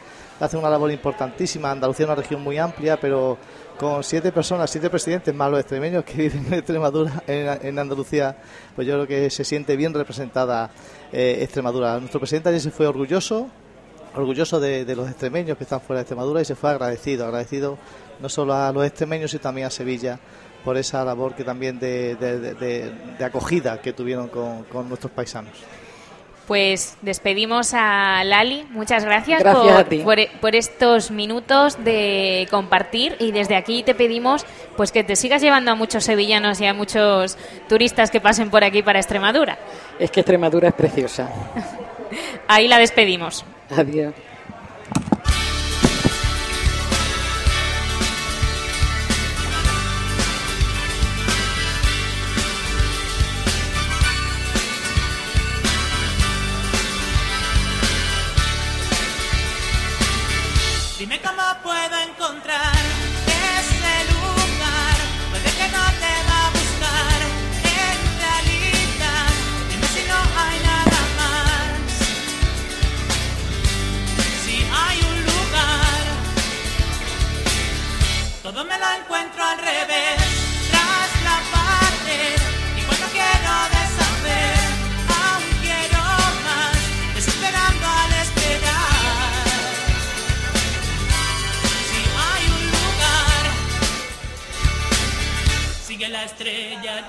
[0.41, 1.71] hacen una labor importantísima.
[1.71, 3.37] Andalucía es una región muy amplia, pero
[3.79, 8.37] con siete personas, siete presidentes más los extremeños que viven en Extremadura, en, Andalucía,
[8.75, 10.71] pues yo creo que se siente bien representada
[11.13, 11.99] eh, Extremadura.
[11.99, 13.49] Nuestro presidente ayer se fue orgulloso,
[14.15, 17.79] orgulloso de, los extremeños que están fuera de Extremadura y se fue agradecido, agradecido
[18.21, 20.19] no solo a los extremeños, sino también a Sevilla
[20.65, 22.93] por esa labor que también de,
[23.25, 25.55] acogida que tuvieron con nuestros paisanos.
[26.49, 28.67] Pues despedimos a Lali.
[28.71, 29.99] Muchas gracias, Gracias por, a ti.
[29.99, 34.47] por- por estos minutos de compartir y desde aquí te pedimos
[34.77, 37.37] pues que te sigas llevando a muchos sevillanos y a muchos
[37.69, 39.59] turistas que pasen por aquí para Extremadura.
[39.99, 41.29] Es que Extremadura es preciosa.
[42.49, 43.45] Ahí la despedimos.
[43.77, 44.15] Adiós.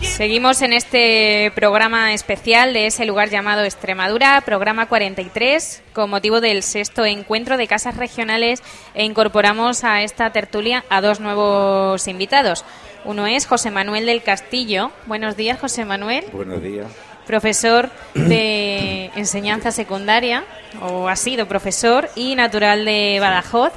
[0.01, 6.63] Seguimos en este programa especial de ese lugar llamado Extremadura, programa 43, con motivo del
[6.63, 8.61] sexto encuentro de casas regionales
[8.93, 12.65] e incorporamos a esta tertulia a dos nuevos invitados.
[13.05, 14.91] Uno es José Manuel del Castillo.
[15.05, 16.25] Buenos días, José Manuel.
[16.33, 16.87] Buenos días.
[17.25, 20.43] profesor de enseñanza secundaria,
[20.81, 23.71] o ha sido profesor, y natural de Badajoz.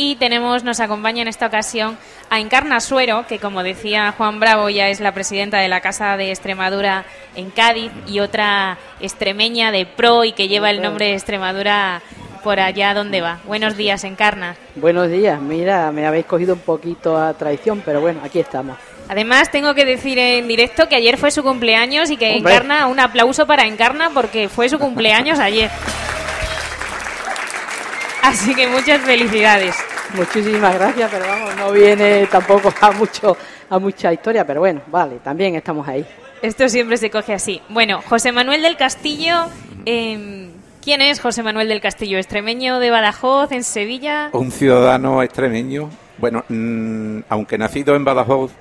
[0.00, 1.98] Y tenemos, nos acompaña en esta ocasión
[2.30, 6.16] a Encarna Suero, que como decía Juan Bravo, ya es la presidenta de la Casa
[6.16, 11.14] de Extremadura en Cádiz y otra extremeña de pro y que lleva el nombre de
[11.14, 12.00] Extremadura
[12.44, 13.40] por allá donde va.
[13.44, 14.54] Buenos días, Encarna.
[14.76, 15.40] Buenos días.
[15.40, 18.78] Mira, me habéis cogido un poquito a traición, pero bueno, aquí estamos.
[19.08, 22.36] Además, tengo que decir en directo que ayer fue su cumpleaños y que.
[22.36, 25.72] Encarna, un aplauso para Encarna porque fue su cumpleaños ayer.
[28.22, 29.74] Así que muchas felicidades.
[30.14, 33.36] Muchísimas gracias, pero vamos, no viene tampoco a mucho
[33.70, 36.06] a mucha historia, pero bueno, vale, también estamos ahí.
[36.40, 37.60] Esto siempre se coge así.
[37.68, 39.34] Bueno, José Manuel del Castillo,
[39.84, 40.50] eh,
[40.82, 42.16] ¿quién es José Manuel del Castillo?
[42.16, 44.30] ¿Extremeño de Badajoz, en Sevilla?
[44.32, 48.52] Un ciudadano extremeño, bueno, mm, aunque nacido en Badajoz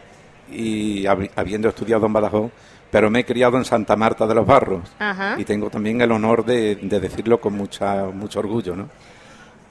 [0.51, 2.51] y hab- habiendo estudiado en Badajoz,
[2.91, 5.35] pero me he criado en Santa Marta de los Barros Ajá.
[5.37, 8.89] y tengo también el honor de, de decirlo con mucha, mucho orgullo, ¿no?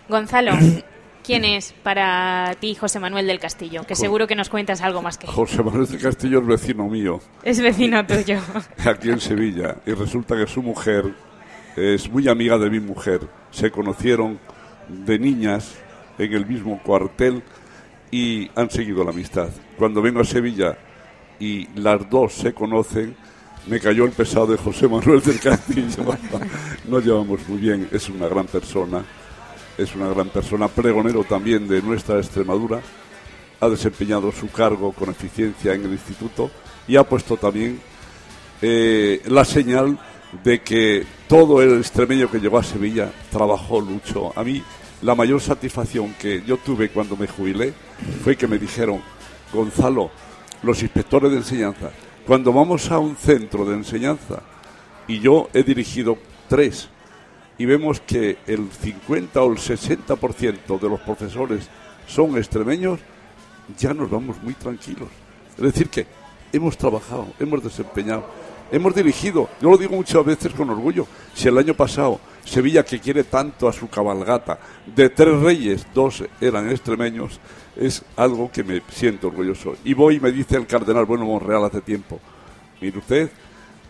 [0.08, 0.52] Gonzalo,
[1.24, 3.84] ¿quién es para ti José Manuel del Castillo?
[3.84, 7.20] Que seguro que nos cuentas algo más que José Manuel del Castillo es vecino mío,
[7.42, 8.40] es vecino tuyo.
[8.84, 11.14] aquí en Sevilla, y resulta que su mujer
[11.76, 13.20] es muy amiga de mi mujer.
[13.50, 14.38] Se conocieron
[14.88, 15.74] de niñas
[16.18, 17.42] en el mismo cuartel
[18.10, 19.50] y han seguido la amistad.
[19.76, 20.78] Cuando vengo a Sevilla
[21.38, 23.16] y las dos se conocen,
[23.66, 26.16] me cayó el pesado de José Manuel del Castillo.
[26.88, 29.04] Nos llevamos muy bien, es una gran persona,
[29.78, 32.80] es una gran persona, pregonero también de nuestra Extremadura,
[33.60, 36.50] ha desempeñado su cargo con eficiencia en el instituto
[36.86, 37.80] y ha puesto también
[38.62, 39.98] eh, la señal
[40.42, 44.32] de que todo el extremeño que llegó a Sevilla trabajó, luchó.
[44.38, 44.62] A mí
[45.02, 47.72] la mayor satisfacción que yo tuve cuando me jubilé
[48.22, 49.00] fue que me dijeron,
[49.52, 50.10] Gonzalo,
[50.62, 51.90] los inspectores de enseñanza,
[52.26, 54.42] cuando vamos a un centro de enseñanza,
[55.06, 56.18] y yo he dirigido
[56.48, 56.88] tres,
[57.58, 61.68] y vemos que el 50 o el 60% de los profesores
[62.06, 63.00] son extremeños,
[63.78, 65.08] ya nos vamos muy tranquilos.
[65.56, 66.06] Es decir, que
[66.52, 68.26] hemos trabajado, hemos desempeñado,
[68.70, 69.48] hemos dirigido.
[69.60, 71.06] Yo lo digo muchas veces con orgullo.
[71.34, 74.58] Si el año pasado Sevilla, que quiere tanto a su cabalgata,
[74.94, 77.40] de tres reyes, dos eran extremeños,
[77.74, 79.74] es algo que me siento orgulloso.
[79.84, 82.20] Y voy y me dice el cardenal Bueno Monreal hace tiempo,
[82.80, 83.30] mire usted,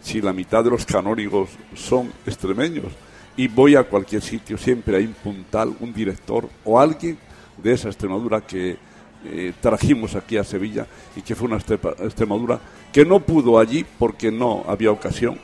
[0.01, 2.93] si la mitad de los canónigos son extremeños,
[3.37, 7.19] y voy a cualquier sitio, siempre hay un puntal, un director o alguien
[7.63, 8.77] de esa Extremadura que
[9.25, 12.61] eh, trajimos aquí a Sevilla y que fue una Extre- Extremadura
[12.93, 15.39] que no pudo allí porque no había ocasión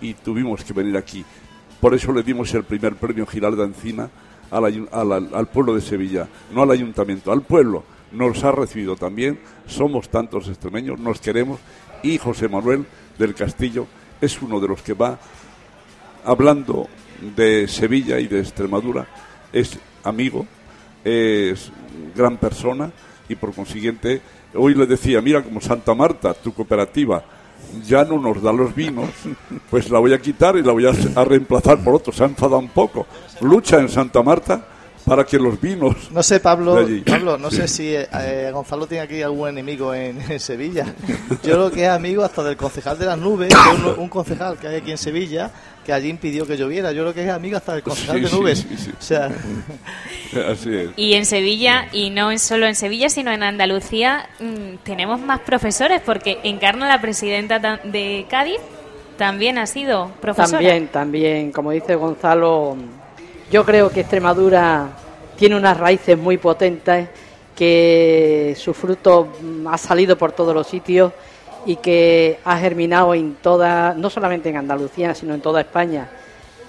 [0.00, 1.24] y tuvimos que venir aquí.
[1.80, 4.10] Por eso le dimos el primer premio Giralda Encina
[4.50, 7.84] al- al pueblo de Sevilla, no al ayuntamiento, al pueblo.
[8.12, 11.60] Nos ha recibido también, somos tantos extremeños, nos queremos
[12.02, 12.84] y José Manuel
[13.18, 13.86] del Castillo
[14.20, 15.18] es uno de los que va
[16.24, 16.88] hablando
[17.36, 19.06] de Sevilla y de Extremadura,
[19.52, 20.46] es amigo,
[21.04, 21.70] es
[22.16, 22.90] gran persona
[23.28, 24.20] y por consiguiente
[24.54, 27.22] hoy le decía, mira como Santa Marta, tu cooperativa,
[27.86, 29.10] ya no nos da los vinos,
[29.70, 32.12] pues la voy a quitar y la voy a, reemplazar por otro.
[32.12, 33.06] Se ha enfadado un poco.
[33.40, 34.66] Lucha en Santa Marta
[35.04, 36.10] para que los vinos...
[36.10, 37.56] No sé, Pablo, Pablo no Sí.
[37.56, 40.94] sé si eh, Gonzalo tiene aquí algún enemigo en, en Sevilla.
[41.42, 44.08] Yo creo que es amigo hasta del concejal de las nubes, que es un, un
[44.08, 45.50] concejal que hay aquí en Sevilla,
[45.84, 46.92] que allí impidió que lloviera.
[46.92, 48.58] Yo creo que es amigo hasta del concejal Sí, de nubes.
[48.68, 48.90] sí, sí.
[48.98, 49.30] O sea,
[50.50, 50.90] Así es.
[50.96, 56.00] Y en Sevilla, y no solo en Sevilla, sino en Andalucía, mm, tenemos más profesores,
[56.04, 58.60] porque Encarna, la presidenta ta- de Cádiz,
[59.16, 60.52] también ha sido profesora.
[60.58, 62.76] También, también, como dice Gonzalo,
[63.50, 64.88] yo creo que Extremadura
[65.36, 67.08] tiene unas raíces muy potentes,
[67.56, 69.28] que su fruto
[69.68, 71.12] ha salido por todos los sitios
[71.66, 76.08] y que ha germinado en toda, no solamente en Andalucía, sino en toda España.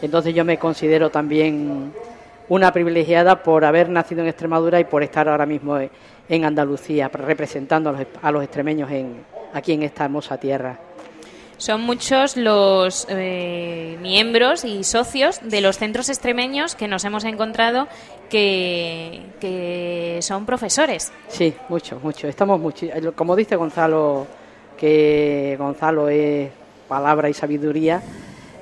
[0.02, 1.94] Entonces yo me considero también
[2.50, 5.89] una privilegiada por haber nacido en Extremadura y por estar ahora mismo en-
[6.46, 9.18] Andalucía, representando a los, a los extremeños en,
[9.54, 10.80] aquí en esta hermosa tierra.
[11.58, 17.88] Son muchos los eh, miembros y socios de los centros extremeños que nos hemos encontrado
[18.30, 21.12] que, que son profesores.
[21.28, 22.28] Sí, mucho, mucho.
[22.28, 22.88] Estamos mucho.
[23.14, 24.26] Como dice Gonzalo,
[24.82, 26.50] que Gonzalo es
[26.88, 28.02] palabra y sabiduría,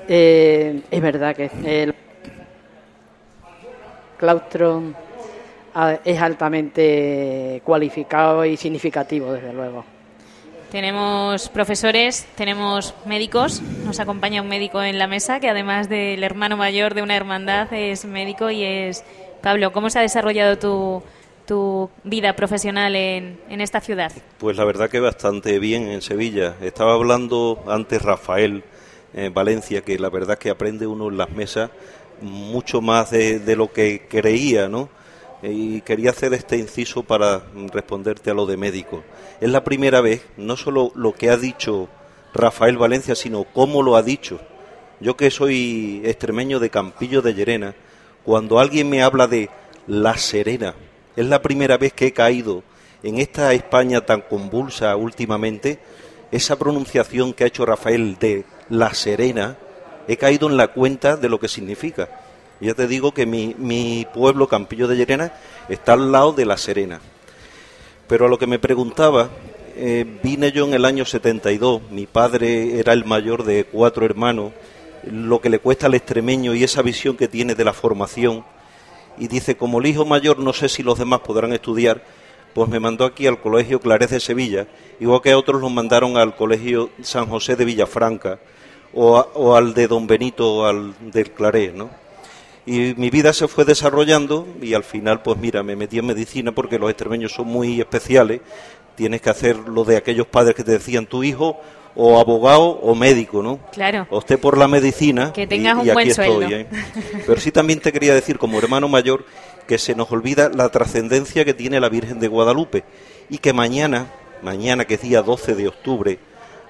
[0.06, 1.96] eh, es verdad que el
[4.18, 4.84] claustro
[5.74, 9.86] ah, es altamente cualificado y significativo, desde luego.
[10.70, 16.58] Tenemos profesores, tenemos médicos, nos acompaña un médico en la mesa que además del hermano
[16.58, 19.06] mayor de una hermandad es médico y es
[19.42, 19.72] Pablo.
[19.72, 21.02] ¿Cómo se ha desarrollado tu,
[21.50, 24.12] tu vida profesional en, en esta ciudad?
[24.38, 26.56] Pues la verdad que bastante bien en Sevilla.
[26.62, 28.64] Estaba hablando antes Rafael
[29.16, 31.72] en Valencia, que la verdad que aprende uno en las mesas
[32.22, 34.90] mucho más de, de lo que creía, ¿no?
[35.42, 37.42] Y quería hacer este inciso para
[37.74, 39.04] responderte a lo de médico.
[39.42, 41.90] Es la primera vez, no solo lo que ha dicho
[42.32, 44.40] Rafael Valencia, sino cómo lo ha dicho.
[45.00, 47.74] Yo que soy extremeño de Campillo de Llerena,
[48.24, 49.50] cuando alguien me habla de
[49.88, 50.76] La Serena,
[51.20, 52.64] es la primera vez que he caído
[53.04, 55.78] en esta España tan convulsa últimamente,
[56.32, 59.58] esa pronunciación que ha hecho Rafael de La Serena,
[60.08, 62.08] he caído en la cuenta de lo que significa.
[62.62, 65.34] Ya te digo que mi, pueblo, Campillo de Llerena,
[65.68, 67.02] está al lado de La Serena.
[68.08, 69.30] Pero a lo que me preguntaba,
[69.76, 74.54] eh, vine yo en el año 72, mi padre era el mayor de cuatro hermanos,
[75.04, 78.46] lo que le cuesta al extremeño y esa visión que tiene de la formación,
[79.20, 82.02] y dice, como el hijo mayor no sé si los demás podrán estudiar,
[82.54, 84.68] pues me mandó aquí al Colegio Clarés de Sevilla,
[85.00, 88.40] igual que a otros los mandaron al Colegio San José de Villafranca,
[88.94, 91.90] o, o al de Don Benito, o al del Clarés, ¿no?
[92.66, 96.52] Y mi vida se fue desarrollando y al final, pues mira, me metí en medicina
[96.52, 98.42] porque los extremeños son muy especiales.
[98.96, 101.60] Tienes que hacer lo de aquellos padres que te decían tu hijo
[102.02, 103.60] o abogado o médico, ¿no?
[103.74, 104.08] Claro.
[104.10, 105.34] Opté por la medicina.
[105.34, 106.54] Que tengas y, un y buen aquí estoy.
[106.54, 106.68] ¿eh?
[107.28, 109.26] Pero sí también te quería decir, como hermano mayor,
[109.68, 112.86] que se nos olvida la trascendencia que tiene la Virgen de Guadalupe
[113.30, 116.20] y que mañana, mañana que es día 12 de octubre,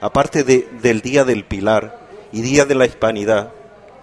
[0.01, 1.99] aparte de, del Día del Pilar
[2.31, 3.53] y Día de la Hispanidad,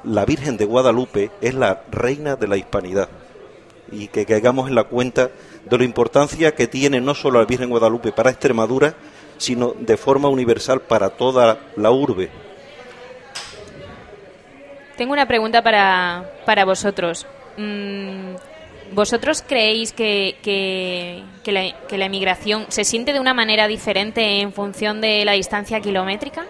[0.04, 3.08] la Virgen de Guadalupe es la reina de la hispanidad.
[3.90, 5.30] Y que caigamos en la cuenta
[5.68, 8.94] de la importancia que tiene no solo la Virgen de Guadalupe para Extremadura,
[9.39, 12.30] sino de forma universal para toda la urbe.
[14.97, 17.26] Tengo una pregunta para, para vosotros.
[17.57, 18.34] Mm,
[18.93, 24.53] ¿Vosotros creéis que, que, la, que la emigración se siente de una manera diferente en
[24.53, 26.47] función de la distancia kilométrica?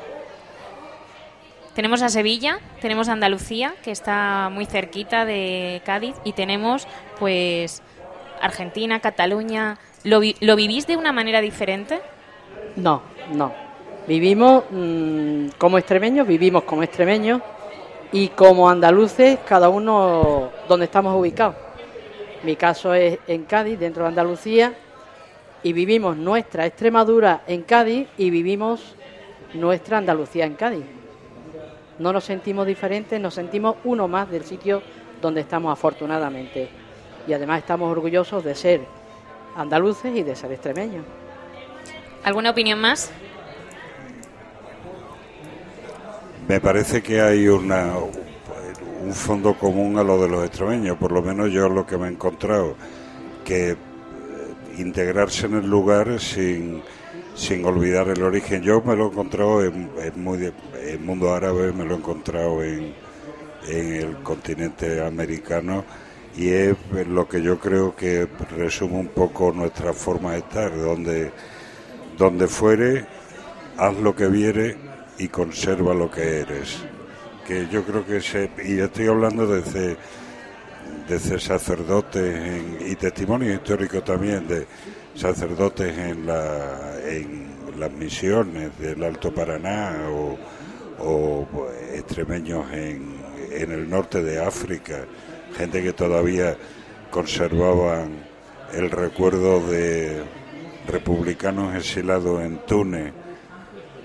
[1.74, 6.86] Tenemos a Sevilla, tenemos a Andalucía, que está muy cerquita de Cádiz, y tenemos,
[7.18, 7.82] pues,
[8.40, 9.78] Argentina, Cataluña.
[10.04, 12.00] ¿Lo, vi- lo vivís de una manera diferente?
[12.76, 13.02] No,
[13.32, 13.52] no.
[14.06, 17.40] Vivimos mm, como extremeños, vivimos como extremeños
[18.12, 21.56] y como andaluces, cada uno donde estamos ubicados.
[22.44, 24.74] Mi caso es en Cádiz, dentro de Andalucía,
[25.62, 28.94] y vivimos nuestra Extremadura en Cádiz y vivimos
[29.54, 30.84] nuestra Andalucía en Cádiz.
[31.98, 34.82] No nos sentimos diferentes, nos sentimos uno más del sitio
[35.20, 36.68] donde estamos afortunadamente.
[37.26, 38.82] Y además estamos orgullosos de ser
[39.56, 41.04] andaluces y de ser extremeños.
[42.26, 43.12] ¿Alguna opinión más?
[46.48, 47.92] Me parece que hay una,
[49.00, 51.96] un fondo común a lo de los extremeños, por lo menos yo es lo que
[51.96, 52.74] me he encontrado,
[53.44, 53.76] que eh,
[54.76, 56.82] integrarse en el lugar sin,
[57.36, 58.60] sin olvidar el origen.
[58.60, 60.52] Yo me lo he encontrado en, en muy
[60.82, 62.92] en mundo árabe, me lo he encontrado en,
[63.68, 65.84] en el continente americano
[66.36, 71.30] y es lo que yo creo que resume un poco nuestra forma de estar, donde,
[72.16, 73.04] donde fuere,
[73.76, 74.76] haz lo que viere
[75.18, 76.78] y conserva lo que eres.
[77.46, 79.96] Que yo creo que se, y estoy hablando desde,
[81.08, 84.66] desde sacerdotes y testimonio histórico también de
[85.14, 87.46] sacerdotes en, la, en
[87.78, 90.36] las misiones del Alto Paraná o,
[90.98, 93.16] o, extremeños en,
[93.50, 95.04] en el norte de África,
[95.56, 96.56] gente que todavía
[97.10, 98.24] conservaban
[98.72, 100.22] el recuerdo de
[100.86, 103.12] republicanos exilados en Túnez,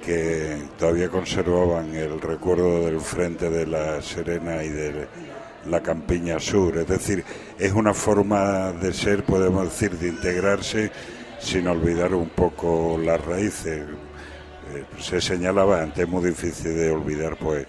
[0.04, 5.08] que todavía conservaban el recuerdo del frente de la Serena y de
[5.68, 6.78] la Campiña Sur.
[6.78, 7.24] Es decir,
[7.60, 10.92] es una forma de ser, podemos decir, de integrarse
[11.40, 13.84] sin olvidar un poco las raíces.
[14.74, 17.66] Eh, se señalaba antes, es muy difícil de olvidar pues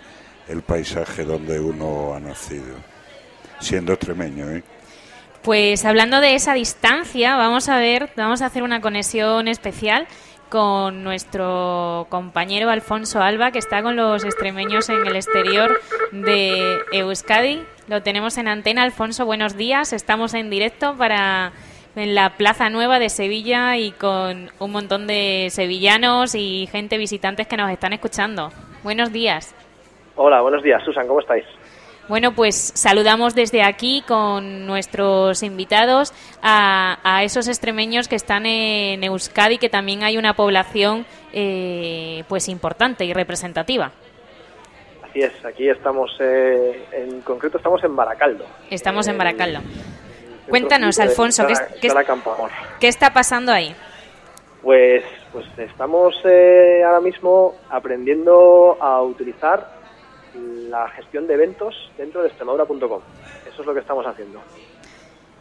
[0.48, 2.76] el paisaje donde uno ha nacido,
[3.60, 4.62] siendo extremeño, ¿eh?
[5.42, 10.06] Pues hablando de esa distancia, vamos a ver, vamos a hacer una conexión especial
[10.48, 15.80] con nuestro compañero Alfonso Alba, que está con los extremeños en el exterior
[16.12, 17.60] de Euskadi.
[17.88, 18.84] Lo tenemos en antena.
[18.84, 19.92] Alfonso, buenos días.
[19.92, 21.52] Estamos en directo para
[21.96, 27.48] en la Plaza Nueva de Sevilla y con un montón de sevillanos y gente visitantes
[27.48, 28.50] que nos están escuchando.
[28.84, 29.54] Buenos días.
[30.14, 31.44] Hola, buenos días, Susan, ¿cómo estáis?
[32.12, 39.02] Bueno, pues saludamos desde aquí con nuestros invitados a, a esos extremeños que están en
[39.02, 43.92] Euskadi, que también hay una población eh, pues importante y representativa.
[45.08, 48.44] Así es, aquí estamos, eh, en concreto estamos en Baracaldo.
[48.68, 49.60] Estamos en Eh, Baracaldo.
[50.50, 52.50] Cuéntanos, de Alfonso, ¿qué, Sala- qué- Sala Campoamor.
[52.78, 53.74] qué está pasando ahí?
[54.60, 55.02] Pues,
[55.32, 59.80] pues estamos eh, ahora mismo aprendiendo a utilizar
[60.34, 63.00] la gestión de eventos dentro de extremadura.com.
[63.50, 64.40] Eso es lo que estamos haciendo.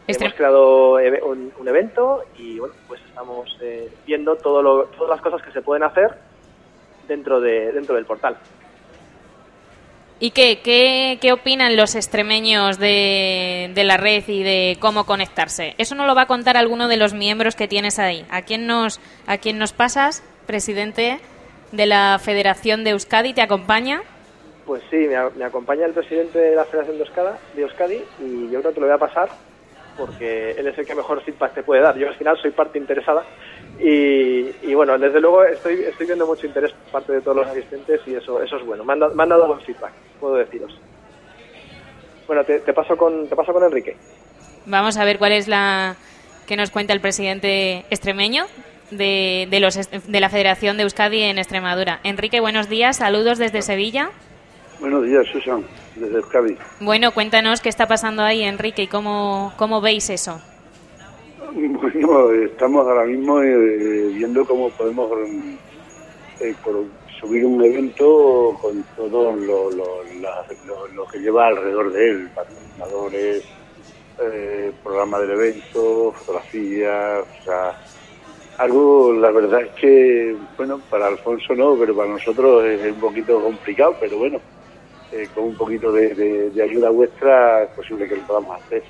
[0.07, 5.21] Hemos creado un, un evento y bueno, pues estamos eh, viendo todo lo- todas las
[5.21, 6.09] cosas que se pueden hacer
[7.07, 8.35] dentro de dentro del portal.
[10.19, 15.73] ¿Y qué, qué, qué opinan los extremeños de, de la red y de cómo conectarse?
[15.79, 18.23] Eso no lo va a contar alguno de los miembros que tienes ahí.
[18.29, 21.19] ¿A quién nos, a quién nos pasas, presidente
[21.71, 23.33] de la Federación de Euskadi?
[23.33, 24.03] ¿Te acompaña?
[24.65, 28.61] Pues sí, me, acompaña el presidente de la Federación de Euskadi, de Euskadi y yo
[28.61, 29.29] creo que lo voy a pasar
[29.97, 31.97] porque él es el que mejor feedback te puede dar.
[31.97, 33.23] Yo al final soy parte interesada
[33.79, 37.47] y, y bueno, desde luego estoy, estoy viendo mucho interés por parte de todos los
[37.47, 38.83] asistentes y eso, eso es bueno.
[38.83, 40.79] Me han, dado- buen feedback, puedo deciros.
[42.27, 43.97] Bueno, te, paso con te paso con Enrique.
[44.65, 45.95] Vamos a ver cuál es la
[46.47, 48.45] que nos cuenta el presidente extremeño
[48.91, 51.99] de, de, los, de la Federación de Euskadi en Extremadura.
[52.03, 54.11] Enrique, buenos días, saludos desde Sevilla.
[54.81, 55.63] Buenos días, Susan,
[55.95, 56.57] desde Euskadi.
[56.79, 60.41] Bueno, cuéntanos qué está pasando ahí, Enrique, y cómo, cómo veis eso.
[61.53, 65.07] Bueno, estamos ahora mismo eh, viendo cómo podemos
[66.39, 66.55] eh,
[67.19, 72.29] subir un evento con todo lo, lo- la- lo- lo que lleva alrededor de él,
[72.33, 73.43] patrocinadores,
[74.19, 77.77] eh, programa del evento, fotografías, o sea,
[78.57, 83.39] algo, la verdad es que, bueno, para Alfonso no, pero para nosotros es un poquito
[83.41, 84.39] complicado, pero bueno,
[85.11, 88.83] eh, con un poquito de, de- de ayuda vuestra es posible que lo podamos hacer.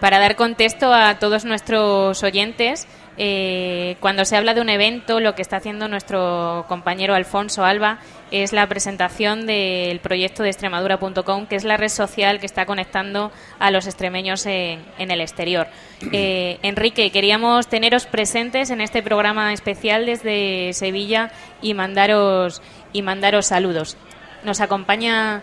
[0.00, 5.36] Para dar contexto a todos nuestros oyentes, eh, cuando se habla de un evento, lo
[5.36, 7.98] que está haciendo nuestro compañero Alfonso Alba
[8.32, 13.30] es la presentación del proyecto de Extremadura.com, que es la red social que está conectando
[13.60, 15.68] a los extremeños en, en el exterior.
[16.12, 21.30] Eh, Enrique, queríamos teneros presentes en este programa especial desde Sevilla
[21.62, 22.60] y mandaros
[22.92, 23.96] y mandaros saludos.
[24.42, 25.42] Nos acompaña,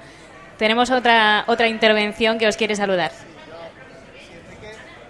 [0.59, 3.11] tenemos otra otra intervención que os quiere saludar.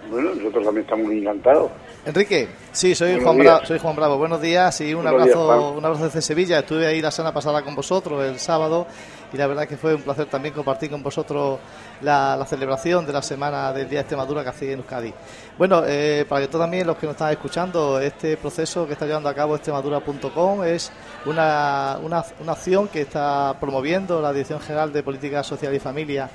[0.08, 1.70] Bueno, nosotros también estamos encantados.
[2.06, 3.38] Enrique, sí, soy Buenos Juan.
[3.38, 4.16] Bravo, soy Juan Bravo.
[4.16, 6.60] Buenos días y un Buenos abrazo, un abrazo desde Sevilla.
[6.60, 8.86] Estuve ahí la semana pasada con vosotros, el sábado,
[9.32, 11.58] y la verdad que fue un placer también compartir con vosotros
[12.00, 15.12] la, la celebración de la semana del Día de Extremadura que hacéis en Euskadi.
[15.60, 19.04] Bueno, eh, para que todos también los que nos están escuchando, este proceso que está
[19.04, 20.90] llevando a cabo extremadura.com es
[21.26, 26.30] una, una, una acción que está promoviendo la Dirección General de Política Social y Familia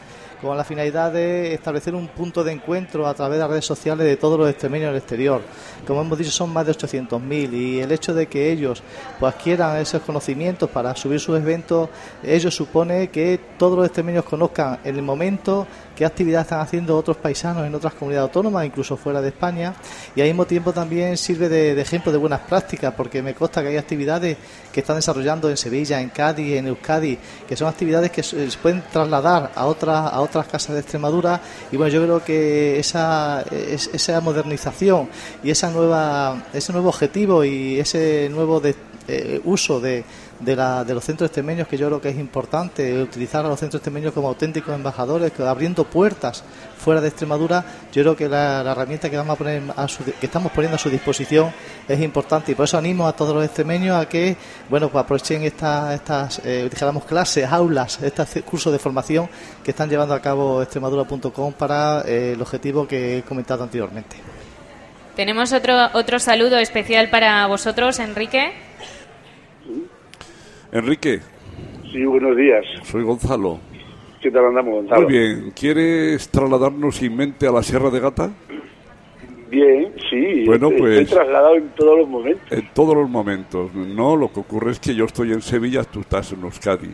[0.45, 4.05] con la finalidad de establecer un punto de encuentro a través de las redes sociales
[4.05, 5.41] de todos los extremeños del exterior.
[5.87, 8.83] Como hemos dicho, son más de 800.000 y el hecho de que ellos
[9.19, 11.89] pues, adquieran esos conocimientos para subir sus eventos,
[12.23, 15.65] ello supone que todos los extremeños conozcan en el momento
[15.95, 19.73] qué actividades están haciendo otros paisanos en otras comunidades autónomas, incluso fuera de España,
[20.15, 23.69] y al mismo tiempo también sirve de, ejemplo de buenas prácticas, porque me consta que
[23.69, 24.37] hay actividades
[24.71, 27.17] que están desarrollando en Sevilla, en Cádiz, en Euskadi,
[27.47, 31.39] que son actividades que se pueden trasladar a otras a otras otras casas de Extremadura
[31.71, 35.07] y bueno, yo creo que esa, es- esa modernización
[35.43, 38.75] y esa nueva, ese nuevo objetivo y ese nuevo de-
[39.07, 40.03] eh, uso de,
[40.39, 43.59] de, la- de los centros extremeños que yo creo que es importante utilizar a los
[43.59, 46.43] centros extremeños como auténticos embajadores abriendo puertas
[46.77, 47.63] fuera de Extremadura
[47.93, 50.79] yo creo que la, herramienta que vamos a poner a su- que estamos poniendo a
[50.79, 51.53] su disposición
[51.87, 54.35] es importante y por eso animo a todos los extremeños a que
[54.69, 56.69] bueno pues aprovechen esta- estas eh,
[57.07, 59.29] clases aulas estos cursos de formación
[59.63, 64.17] que están llevando a cabo extremadura.com para eh, el objetivo que he comentado anteriormente
[65.15, 68.51] Tenemos otro, otro saludo especial para vosotros, Enrique.
[70.75, 71.21] Enrique,
[71.89, 72.65] Sí, buenos días.
[72.83, 73.59] soy Gonzalo.
[74.21, 75.03] ¿Qué tal andamos, Gonzalo?
[75.03, 78.29] Muy bien, ¿quieres trasladarnos sin mente a la Sierra de Gata?
[79.49, 80.43] Bien, sí.
[80.45, 82.51] Bueno, pues- Estoy trasladado en todos los momentos.
[82.51, 83.73] En todos los momentos.
[83.73, 86.93] No, lo que ocurre es que yo estoy en Sevilla, tú estás en Euskadi.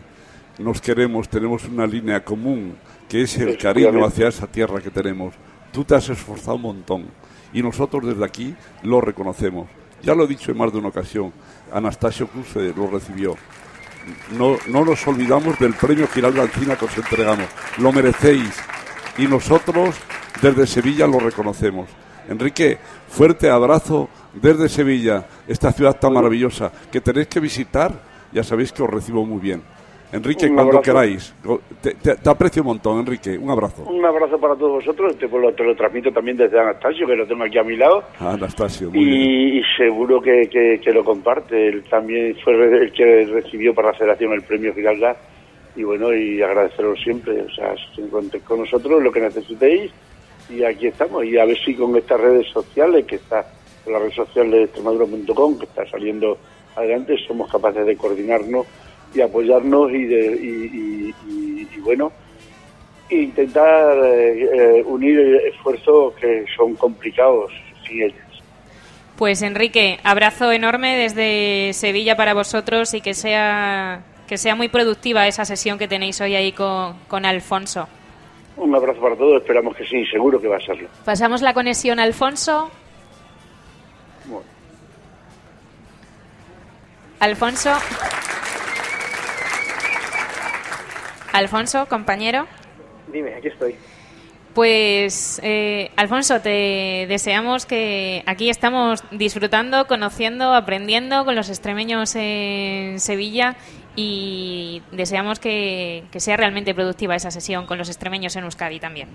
[0.60, 2.76] Nos queremos, tenemos una línea común,
[3.08, 5.34] que es el cariño hacia esa tierra que tenemos.
[5.72, 7.06] Tú te has esforzado un montón
[7.52, 8.54] y nosotros desde aquí
[8.84, 9.66] lo reconocemos.
[10.04, 11.32] Ya lo he dicho en más de una ocasión,
[11.72, 13.34] Anastasio Cruz lo recibió.
[14.32, 17.46] No, no nos olvidamos del premio Giralda Encina que os entregamos.
[17.78, 18.52] Lo merecéis
[19.18, 19.94] y nosotros
[20.40, 21.88] desde Sevilla lo reconocemos.
[22.28, 22.78] Enrique,
[23.08, 28.12] fuerte abrazo desde Sevilla, esta ciudad tan maravillosa que tenéis que visitar.
[28.32, 29.62] Ya sabéis que os recibo muy bien.
[30.12, 30.82] Enrique, Un cuando abrazo.
[30.92, 31.34] queráis.
[31.80, 33.38] Te, te- te aprecio un montón, Enrique.
[33.38, 33.82] Un abrazo.
[33.84, 35.16] Un abrazo para todos vosotros.
[35.16, 38.04] Te, lo, te lo transmito también desde Anastasio, que lo tengo aquí a mi lado.
[38.20, 39.20] Anastasio, muy bien.
[39.20, 41.68] Y, y seguro que, que- que lo comparte.
[41.68, 45.16] Él también fue el que recibió para la Federación el premio Giralda.
[45.74, 47.40] Y bueno, y agradeceros siempre.
[47.40, 49.90] O sea, si contéis con nosotros lo que necesitéis.
[50.50, 51.24] Y aquí estamos.
[51.24, 53.46] Y a ver si con estas redes sociales, que está
[53.82, 56.36] con la red social de extremadura.com, que está saliendo
[56.76, 58.66] adelante, somos capaces de coordinarnos
[59.14, 60.46] y apoyarnos y, de, y,
[60.76, 62.12] y- y- y, bueno,
[63.10, 65.18] intentar eh, unir
[65.52, 67.52] esfuerzos que son complicados
[67.86, 68.16] sin ellos.
[69.16, 75.26] Pues Enrique, abrazo enorme desde Sevilla para vosotros y que sea que sea muy productiva
[75.26, 77.86] esa sesión que tenéis hoy ahí con, con Alfonso.
[78.56, 80.88] Un abrazo para todos, esperamos que sí, seguro que va a serlo.
[81.04, 82.70] Pasamos la conexión a Alfonso.
[84.24, 84.46] Bueno.
[87.20, 87.70] Alfonso.
[91.32, 92.46] Alfonso, compañero.
[93.12, 93.76] Dime, aquí estoy.
[94.54, 103.00] Pues, eh, Alfonso, te deseamos que aquí estamos disfrutando, conociendo, aprendiendo con los extremeños en
[103.00, 103.56] Sevilla
[103.96, 109.08] y deseamos que, que sea realmente productiva esa sesión con los extremeños en Euskadi también.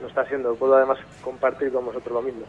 [0.00, 0.54] Lo está haciendo.
[0.54, 2.46] Puedo además compartir con vosotros lo mismo.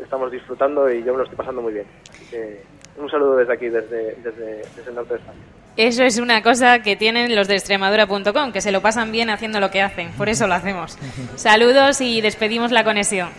[0.00, 1.86] Estamos disfrutando y yo me lo estoy pasando muy bien.
[2.08, 2.62] Así que
[2.96, 5.40] un saludo desde aquí, desde, desde, desde el norte de España.
[5.76, 9.58] Eso es una cosa que tienen los de extremadura.com, que se lo pasan bien haciendo
[9.58, 10.10] lo que hacen.
[10.12, 10.98] Por eso lo hacemos.
[11.36, 13.30] Saludos y despedimos la conexión.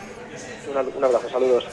[0.68, 1.66] Un, un abrazo, saludos.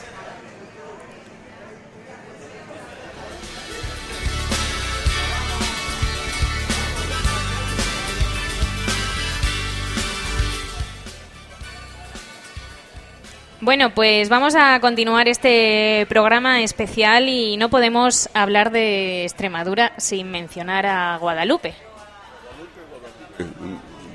[13.63, 20.31] Bueno, pues vamos a continuar este programa especial y no podemos hablar de Extremadura sin
[20.31, 21.75] mencionar a Guadalupe.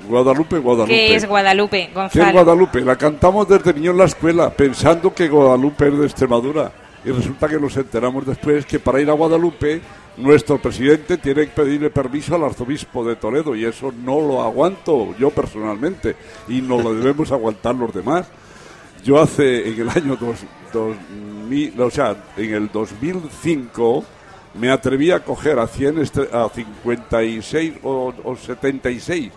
[0.08, 0.92] Guadalupe, Guadalupe.
[0.92, 2.32] ¿Qué es Guadalupe, ¿Qué es Gonzalo?
[2.32, 2.80] Guadalupe?
[2.80, 6.72] La cantamos desde niño en la escuela, pensando que Guadalupe es de Extremadura.
[7.04, 9.80] Y resulta que nos enteramos después que para ir a Guadalupe,
[10.16, 13.54] nuestro presidente tiene que pedirle permiso al arzobispo de Toledo.
[13.54, 16.16] Y eso no lo aguanto yo personalmente.
[16.48, 18.26] Y no lo debemos aguantar los demás.
[19.06, 20.38] Yo hace, en el año dos,
[20.72, 24.04] 2000, o sea, en el 2005,
[24.54, 29.30] me atreví a coger a, 100 estre- a 56 o, o 76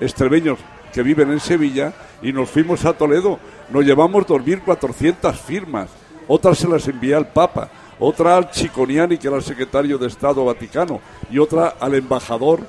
[0.00, 0.58] extremeños
[0.92, 3.38] que viven en Sevilla y nos fuimos a Toledo.
[3.70, 5.88] Nos llevamos 2.400 firmas.
[6.28, 10.44] Otras se las envié al Papa, otra al Chiconiani, que era el secretario de Estado
[10.44, 12.60] Vaticano, y otra al embajador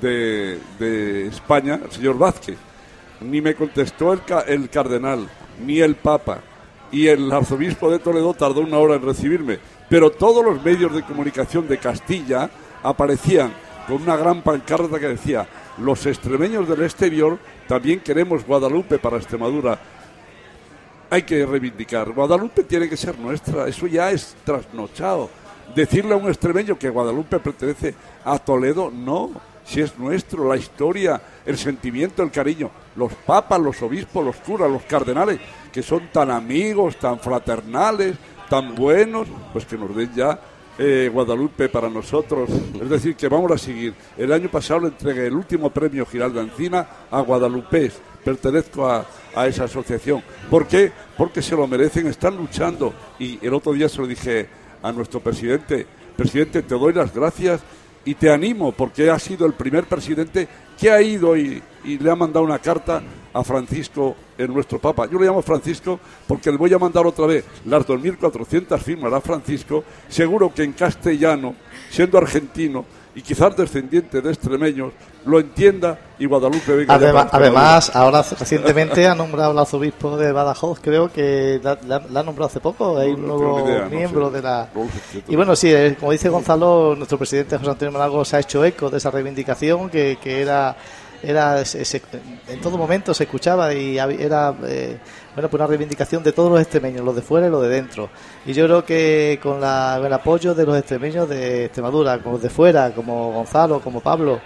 [0.00, 2.58] de, España, el señor Vázquez.
[3.20, 5.28] Ni me contestó el cardenal,
[5.60, 6.40] ni el Papa.
[6.90, 9.58] Y el arzobispo de Toledo tardó una hora en recibirme.
[9.88, 12.50] Pero todos los medios de comunicación de Castilla
[12.82, 13.52] aparecían
[13.86, 15.46] con una gran pancarta que decía,
[15.78, 19.78] los extremeños del exterior también queremos Guadalupe para Extremadura.
[21.10, 25.30] Hay que reivindicar, Guadalupe tiene que ser nuestra, eso ya es trasnochado.
[25.74, 27.94] Decirle a un extremeño que Guadalupe pertenece
[28.24, 29.30] a Toledo, no,
[29.68, 32.70] si es nuestro, la historia, el sentimiento, el cariño.
[32.96, 35.38] Los papas, los obispos, los curas, los cardenales,
[35.70, 38.16] que son tan amigos, tan fraternales,
[38.48, 40.40] tan buenos, pues que nos den ya
[40.78, 42.48] eh, Guadalupe para nosotros.
[42.80, 43.92] Es decir, que vamos a seguir.
[44.16, 47.92] El año pasado entregué el último premio Giralda Encina a Guadalupe.
[48.24, 49.04] Pertenezco a,
[49.34, 50.22] a esa asociación.
[50.48, 50.90] ¿Por qué?
[51.14, 52.94] Porque se lo merecen, están luchando.
[53.18, 54.48] Y el otro día se lo dije
[54.82, 57.60] a nuestro presidente, presidente, te doy las gracias
[58.04, 62.16] y te animo porque ha sido el primer presidente que ha ido y, le ha
[62.16, 65.08] mandado una carta a Francisco, el nuestro Papa.
[65.10, 69.20] Yo le llamo Francisco porque le voy a mandar otra vez las 2.400 firmas a
[69.20, 71.54] Francisco, seguro que en castellano,
[71.88, 72.84] siendo argentino
[73.14, 74.92] y quizás descendiente de extremeños,
[75.28, 81.12] lo entienda y Guadalupe Además, además, ahora recientemente ha nombrado al arzobispo de Badajoz, creo
[81.12, 83.84] que la, la- la ha nombrado hace poco, hay un No nuevo tengo ni idea,
[83.84, 84.36] no miembro sé.
[84.36, 84.68] de la...
[85.28, 88.64] Y bueno, sí, eh, como dice Gonzalo, nuestro presidente José Antonio Malago se ha hecho
[88.64, 90.76] eco de esa reivindicación que, que era...
[91.20, 92.00] Era, se- se-
[92.46, 94.98] en todo momento se escuchaba y era eh,
[95.34, 98.08] bueno pues una reivindicación de todos los extremeños, los de fuera y los de dentro.
[98.46, 102.42] Y yo creo que con la- el apoyo de los extremeños de Extremadura, como los
[102.42, 104.38] de fuera, como Gonzalo, como Pablo,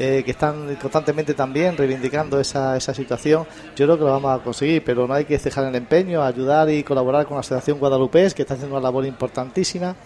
[0.00, 3.44] eh, que están constantemente también reivindicando esa, esa situación,
[3.74, 6.70] yo creo que lo vamos a conseguir, pero no hay que cejar el empeño, ayudar
[6.70, 9.96] y colaborar con la Asociación Guadalupés, que está haciendo una labor importantísima.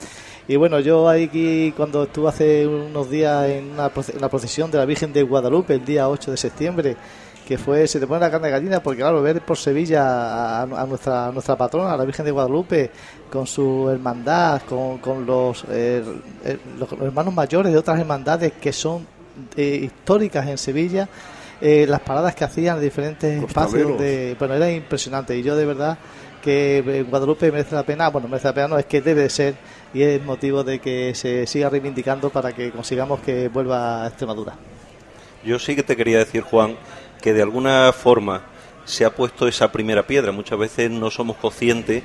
[0.48, 4.78] Y bueno, yo aquí cuando estuve hace unos días en, una en la procesión de
[4.78, 6.96] la Virgen de Guadalupe, el día 8 de septiembre,
[7.46, 10.86] que fue, se te pone la carne de gallina, porque claro, ver por Sevilla a,
[10.86, 12.90] nuestra, nuestra patrona, a la Virgen de Guadalupe,
[13.30, 16.02] con su hermandad, con, con los, eh,
[16.44, 19.06] eh, los hermanos mayores de otras hermandades que son
[19.56, 21.08] eh, históricas en Sevilla,
[21.60, 25.66] eh, las paradas que hacían en diferentes espacios de, bueno, era impresionante y yo de
[25.66, 25.98] verdad
[26.42, 29.30] que eh, Guadalupe merece la pena, bueno, merece la pena, no, es que debe de
[29.30, 29.54] ser
[29.94, 34.56] y es motivo de que se siga reivindicando para que consigamos que vuelva a Extremadura.
[35.44, 36.76] Yo sí que te quería decir, Juan,
[37.20, 38.42] que de alguna forma
[38.84, 40.32] se ha puesto esa primera piedra.
[40.32, 42.02] Muchas veces no somos conscientes.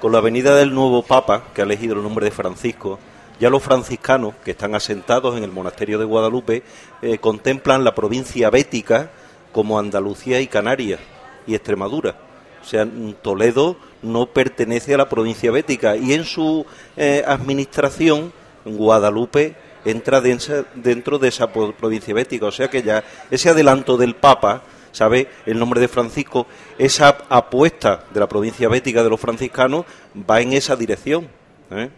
[0.00, 2.98] Con la venida del nuevo Papa, que ha elegido el nombre de Francisco,
[3.38, 6.62] ya los franciscanos que están asentados en el monasterio de Guadalupe
[7.02, 9.10] eh, contemplan la provincia bética
[9.52, 11.00] como Andalucía y Canarias
[11.46, 12.16] y Extremadura.
[12.62, 16.66] O sea, mm, Toledo no pertenece a la provincia bética y en su
[16.96, 18.32] eh, administración
[18.64, 22.46] Guadalupe entra dentro de esa provincia bética.
[22.46, 25.28] O sea que ya ese adelanto del Papa, ¿sabe?
[25.46, 29.84] El nombre de Francisco, esa apuesta de la provincia bética de los franciscanos
[30.28, 31.28] va en esa dirección.
[31.70, 31.88] ¿eh?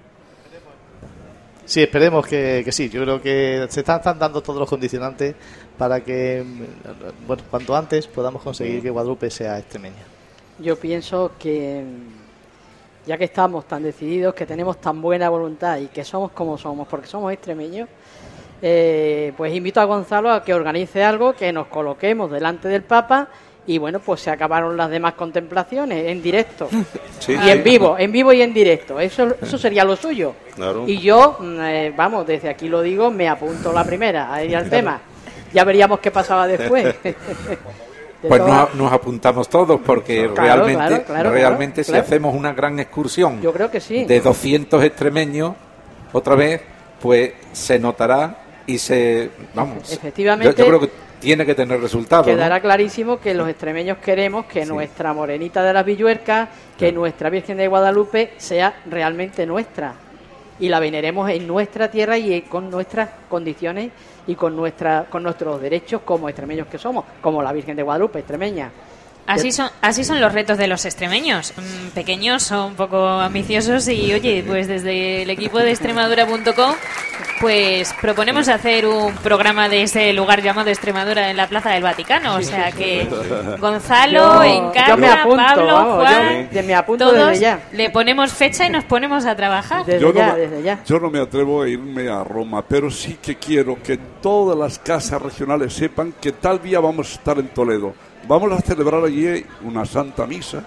[1.69, 2.89] Sí, esperemos que, que sí.
[2.89, 5.35] Yo creo que se están, dando todos los condicionantes
[5.77, 6.43] para que,
[7.27, 10.03] bueno, cuanto antes podamos conseguir que Guadalupe sea extremeña.
[10.59, 11.85] Yo pienso que
[13.07, 16.89] ya que estamos tan decididos, que tenemos tan buena voluntad y que somos como somos,
[16.89, 17.87] porque somos extremeños,
[18.63, 23.29] eh, pues invito a Gonzalo a que organice algo, que nos coloquemos delante del Papa
[23.69, 26.69] y bueno, pues se acabaron las demás contemplaciones en directo
[27.21, 27.51] Sí, y sí.
[27.51, 28.99] en vivo, en vivo y en directo.
[28.99, 30.35] Eso, eso sería lo suyo.
[30.55, 30.85] Claro.
[30.87, 34.71] Y yo, mm, eh, vamos, desde aquí lo digo, me apunto la primera, ahí al
[34.71, 35.01] tema.
[35.53, 36.95] Ya veríamos qué pasaba después.
[38.23, 42.81] De Pues nos, nos apuntamos todos porque Claro, realmente, claro, realmente si hacemos una gran
[42.81, 44.07] excursión Yo creo que sí.
[44.07, 45.55] de 200 extremeños,
[46.13, 46.61] otra vez,
[47.01, 49.31] pues se notará y se...
[49.55, 50.53] Vamos, Efectivamente.
[50.57, 50.91] yo, yo creo que
[51.21, 52.27] tiene que tener resultados.
[52.27, 52.33] ¿no?
[52.33, 56.49] Quedará clarísimo que los extremeños queremos que nuestra morenita de las Villuercas,
[56.79, 59.95] que nuestra Virgen de Guadalupe sea realmente nuestra.
[60.61, 63.91] Y la veneremos en nuestra tierra y con nuestras condiciones
[64.27, 68.19] y con, nuestra, con nuestros derechos como extremeños que somos, como la Virgen de Guadalupe,
[68.19, 68.71] extremeña.
[69.29, 71.53] Así son, así son los retos de los extremeños.
[71.57, 76.75] Mm, Pequeños, son un poco ambiciosos y, oye, pues desde el equipo de Extremadura.com,
[77.41, 82.35] pues proponemos hacer un programa de ese lugar llamado Extremadura en la Plaza del Vaticano.
[82.37, 83.07] O sea que
[83.61, 87.61] Gonzalo, Yo- Encarna, yo Pablo, vamos, yo Juan, de- apunto todos desde ya.
[87.73, 89.85] le ponemos fecha y nos ponemos a trabajar.
[89.85, 90.81] Desde Yo no, ya, me, desde ya.
[90.85, 94.79] yo no me atrevo a irme a Roma, pero sí que quiero que todas las
[94.79, 97.95] casas regionales sepan que tal día vamos a estar en Toledo.
[98.29, 100.63] Vamos a celebrar allí una santa misa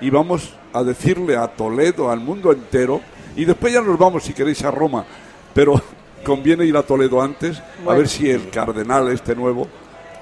[0.00, 3.02] y vamos a decirle a Toledo, al mundo entero,
[3.36, 5.04] y después ya nos vamos si queréis a Roma,
[5.52, 5.74] pero
[6.24, 9.68] conviene ir a Toledo antes, a ver si el cardenal este nuevo,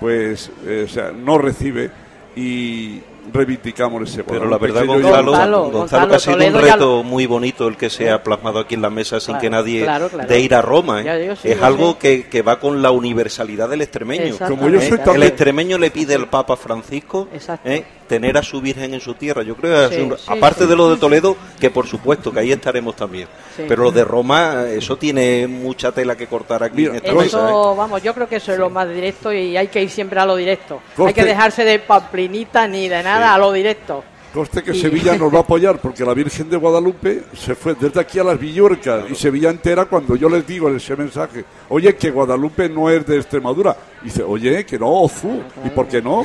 [0.00, 1.92] pues, eh, o sea, no recibe
[2.34, 3.00] y
[3.32, 7.02] reivindicamos ese Pero la verdad, Gonzalo, Gonzalo, Gonzalo, Gonzalo, que ha sido un Toledo reto
[7.02, 9.82] muy bonito el que se ha plasmado aquí en la mesa sin Claro, que nadie
[9.82, 10.28] claro, claro.
[10.28, 11.00] de ir a Roma.
[11.00, 11.04] ¿eh?
[11.04, 14.22] Ya digo, sí, es algo que, que va con la universalidad del extremeño.
[14.24, 14.60] Exactamente.
[14.64, 17.28] Como yo soy tan- El extremeño le pide al Papa Francisco.
[17.64, 17.84] ¿eh?
[18.10, 19.44] tener a su Virgen en su tierra.
[19.44, 20.68] Yo creo que Sí, es un- sí, aparte sí.
[20.68, 23.28] de lo de Toledo, que por supuesto que ahí estaremos también.
[23.56, 23.62] Sí.
[23.68, 27.24] Pero lo de Roma, eso tiene mucha tela que cortar aquí Mira, en esta Roy-
[27.26, 27.38] mesa.
[27.38, 27.44] ¿eh?
[27.44, 30.18] Eso, vamos, yo creo que eso es lo más directo y hay que ir siempre
[30.18, 30.80] a lo directo.
[30.96, 34.04] Coste- Hay que dejarse de pamplinitas ni de nada A lo directo.
[34.32, 37.74] Coste que Y- Sevilla nos va a apoyar porque la Virgen de Guadalupe se fue
[37.74, 41.96] desde aquí a las Villorcas y Sevilla entera cuando yo les digo ese mensaje, oye,
[41.96, 43.76] que Guadalupe no es de Extremadura.
[44.04, 46.24] Dice, oye, que no, Ozu, ¿y por qué no?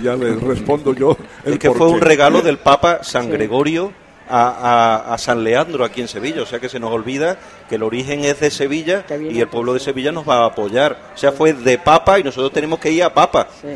[0.00, 1.16] Ya les respondo yo.
[1.44, 3.30] el Es que fue un regalo del Papa San Sí.
[3.32, 3.92] Gregorio
[4.32, 6.42] a, a- a San Leandro aquí en Sevilla.
[6.42, 7.36] O sea que se nos olvida
[7.68, 10.96] que el origen es de Sevilla y el pueblo de Sevilla nos va a apoyar.
[11.14, 13.46] O sea, fue de Papa y nosotros tenemos que ir a Papa.
[13.60, 13.68] Sí,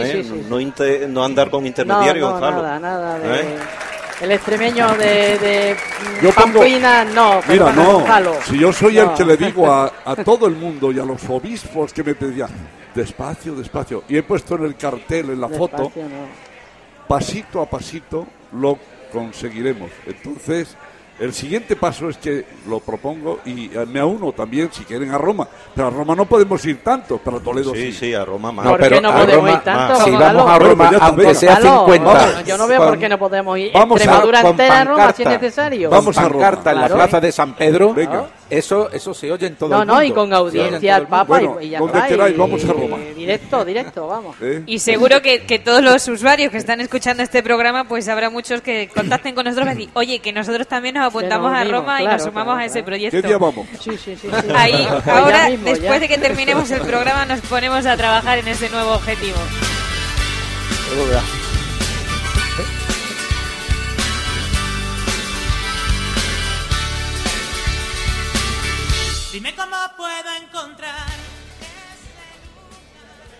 [0.00, 0.22] ¿Eh?
[0.22, 2.62] sí, sí, No, inter- no andar con intermediarios, no, no, Gonzalo.
[2.62, 3.40] nada, nada de...
[3.40, 3.44] ¿Eh?
[4.20, 5.76] El extremeño de, de
[6.22, 8.34] Yo pongo- Pampina, no, Mira, perdona, no, Gonzalo.
[8.46, 11.28] si yo soy el que le digo a, a todo el mundo y a los
[11.28, 12.48] obispos que me pedían,
[12.94, 17.08] despacio, despacio, y he puesto en el cartel, en la foto, Despacio, no.
[17.08, 18.78] pasito a pasito lo
[19.14, 19.90] conseguiremos.
[20.06, 20.76] Entonces,
[21.20, 25.18] el siguiente paso es que lo propongo y eh, me uno también, si quieren, a
[25.18, 25.46] Roma.
[25.72, 27.92] Pero a Roma no podemos ir tanto, pero a Toledo sí.
[27.92, 28.64] Sí, sí, a Roma más.
[28.66, 31.34] No, pero no a podemos Roma, ir tanto, si vamos a Bueno, Roma, pues aunque
[31.36, 32.12] sea Gonzalo, 50.
[32.12, 33.70] vamos, yo no veo por qué no podemos ir.
[33.72, 35.90] Vamos a- Extremadura con entera a Roma, si es necesario.
[35.90, 36.48] Vamos a Roma.
[36.48, 36.94] en la Claro.
[36.96, 38.26] plaza de San Pedro, Venga.
[38.50, 40.06] Eso eso se oye en todo No, el no, mundo.
[40.08, 42.08] y con audiencia al el Papa y- Bueno, y, ya donde está.
[42.08, 42.96] queráis, y- vamos a Roma.
[43.16, 44.36] Directo, directo, vamos.
[44.40, 44.62] ¿Eh?
[44.66, 48.60] Y seguro que, que todos los usuarios que están escuchando este programa, pues habrá muchos
[48.60, 52.02] que contacten con nosotros y decir, oye, que nosotros también nos apuntamos nos a Roma
[52.02, 53.20] y nos sumamos claro, a ese proyecto.
[53.20, 53.66] ¿Qué día vamos?
[53.80, 54.28] Sí, sí, sí.
[54.28, 54.28] sí.
[54.54, 56.00] Ahí, ahora, mismo, después ya.
[56.00, 59.38] de que terminemos el programa, nos ponemos a trabajar en ese nuevo objetivo.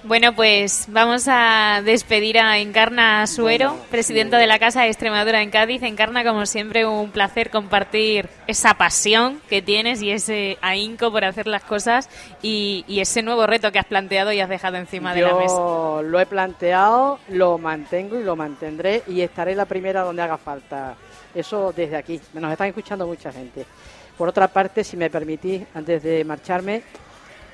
[0.06, 5.48] Bueno, pues vamos a despedir a Encarna Suero, presidenta de la Casa de Extremadura en
[5.48, 5.82] Cádiz.
[5.82, 11.47] Encarna, como siempre, un placer compartir esa pasión que tienes y ese ahínco por hacer
[11.47, 12.10] las cosas
[12.43, 15.56] y, y ese nuevo reto que has planteado y has dejado encima de la mesa.
[15.56, 20.36] Yo lo he planteado, lo mantengo y lo mantendré y estaré la primera donde haga
[20.36, 20.97] falta.
[21.35, 22.20] Eso desde aquí.
[22.35, 23.64] Nos están escuchando mucha gente.
[24.18, 26.82] Por otra parte, si me permitís, antes de marcharme,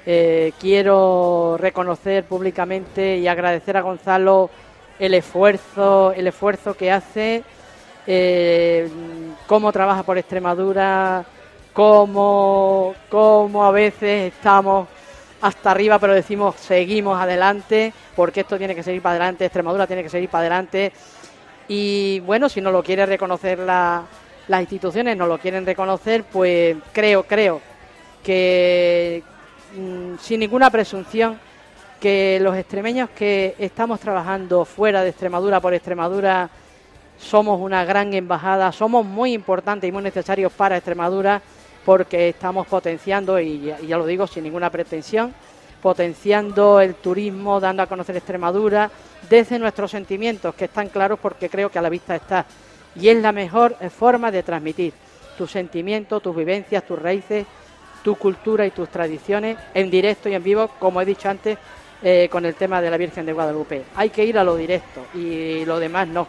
[0.06, 4.50] eh, quiero reconocer públicamente y agradecer a Gonzalo
[4.98, 7.42] el esfuerzo, el esfuerzo que hace,
[8.06, 8.88] eh,
[9.46, 11.24] cómo trabaja por Extremadura,
[11.72, 14.88] cómo, cómo a veces estamos
[15.40, 20.02] hasta arriba, pero decimos seguimos adelante, porque esto tiene que seguir para adelante, Extremadura tiene
[20.02, 20.92] que seguir para adelante.
[21.68, 24.02] Y bueno, si no lo quiere reconocer la-
[24.48, 27.60] las instituciones, no lo quieren reconocer, pues creo, creo
[28.24, 29.22] que
[29.76, 31.38] mm, sin ninguna presunción
[32.00, 36.48] que los extremeños que estamos trabajando fuera de Extremadura por Extremadura
[37.18, 41.42] somos una gran embajada, somos muy importantes y muy necesarios para Extremadura
[41.84, 45.34] porque estamos potenciando, y ya, lo digo sin ninguna pretensión,
[45.82, 48.90] potenciando el turismo, dando a conocer Extremadura
[49.28, 52.46] desde nuestros sentimientos, que están claros porque creo que a la vista está.
[52.96, 54.92] Y es la mejor forma de transmitir
[55.36, 57.46] tus sentimientos, tus vivencias, tus raíces,
[58.02, 61.58] tu cultura y tus tradiciones en directo y en vivo, como he dicho antes,
[62.02, 63.84] eh, con el tema de la Virgen de Guadalupe.
[63.94, 66.26] Hay que ir a lo directo y lo demás no.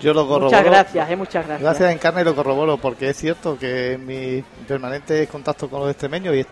[0.00, 0.46] Yo lo corroboro.
[0.46, 1.62] Muchas gracias, eh, muchas gracias.
[1.62, 5.90] Gracias, Encarna, y lo corroboro, porque es cierto que en mi permanente contacto con los
[5.90, 6.46] extremeños y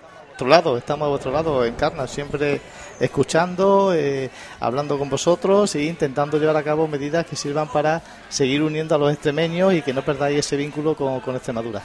[0.47, 2.61] lado, estamos a vuestro lado, Encarna, siempre
[3.01, 4.31] escuchando, eh,
[4.61, 8.99] hablando con vosotros e intentando llevar a cabo medidas que sirvan para seguir uniendo a
[8.99, 11.83] los extremeños y que no perdáis ese vínculo con, con Extremadura.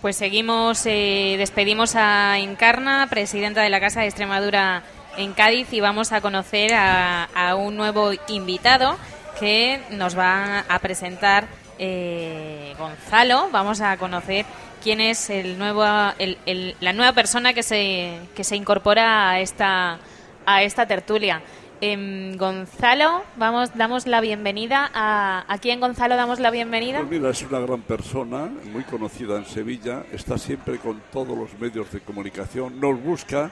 [0.00, 4.82] Pues seguimos, eh, despedimos a Encarna, presidenta de la Casa de Extremadura
[5.18, 8.96] en Cádiz, y vamos a conocer a, a un nuevo invitado
[9.38, 11.46] que nos va a presentar
[11.78, 13.48] eh, Gonzalo.
[13.52, 14.46] Vamos a conocer
[14.82, 15.84] quién es el nuevo,
[16.18, 19.98] el- el- la nueva persona que se, que se incorpora a esta,
[20.46, 21.42] a esta tertulia.
[21.82, 25.46] Em, Gonzalo, vamos, damos la bienvenida a...
[25.48, 26.98] ¿A quién, Gonzalo, damos la bienvenida?
[26.98, 31.58] Pues mira, es una gran persona, muy conocida en Sevilla, está siempre con todos los
[31.58, 33.50] medios de comunicación, nos busca,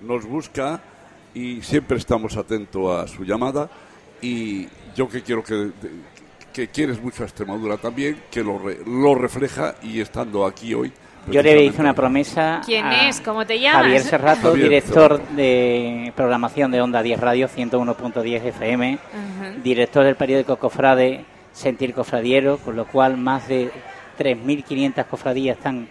[0.00, 0.80] nos busca
[1.32, 3.70] y siempre estamos atentos a su llamada
[4.20, 4.66] y
[4.96, 5.70] yo que quiero que,
[6.52, 10.92] que quieres mucho a Extremadura también, que lo, lo refleja y estando aquí hoy.
[11.28, 13.20] Yo le hice una promesa ¿Quién a es?
[13.20, 13.82] ¿Cómo te llamas?
[13.82, 19.62] Javier Serrato, Javier director de programación de Onda 10 Radio 101.10 FM, Ujú.
[19.62, 23.70] director del periódico Cofrade Sentir Cofradiero, con lo cual más de
[24.18, 25.86] 3.500 cofradías están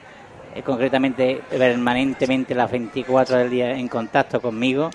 [0.53, 4.89] eh, concretamente permanentemente las 24 del día en contacto conmigo,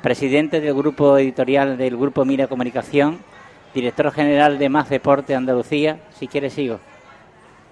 [0.00, 3.18] presidente del grupo editorial del Grupo Mira Comunicación,
[3.74, 6.80] director general de Más Deporte Andalucía, si quiere sigo.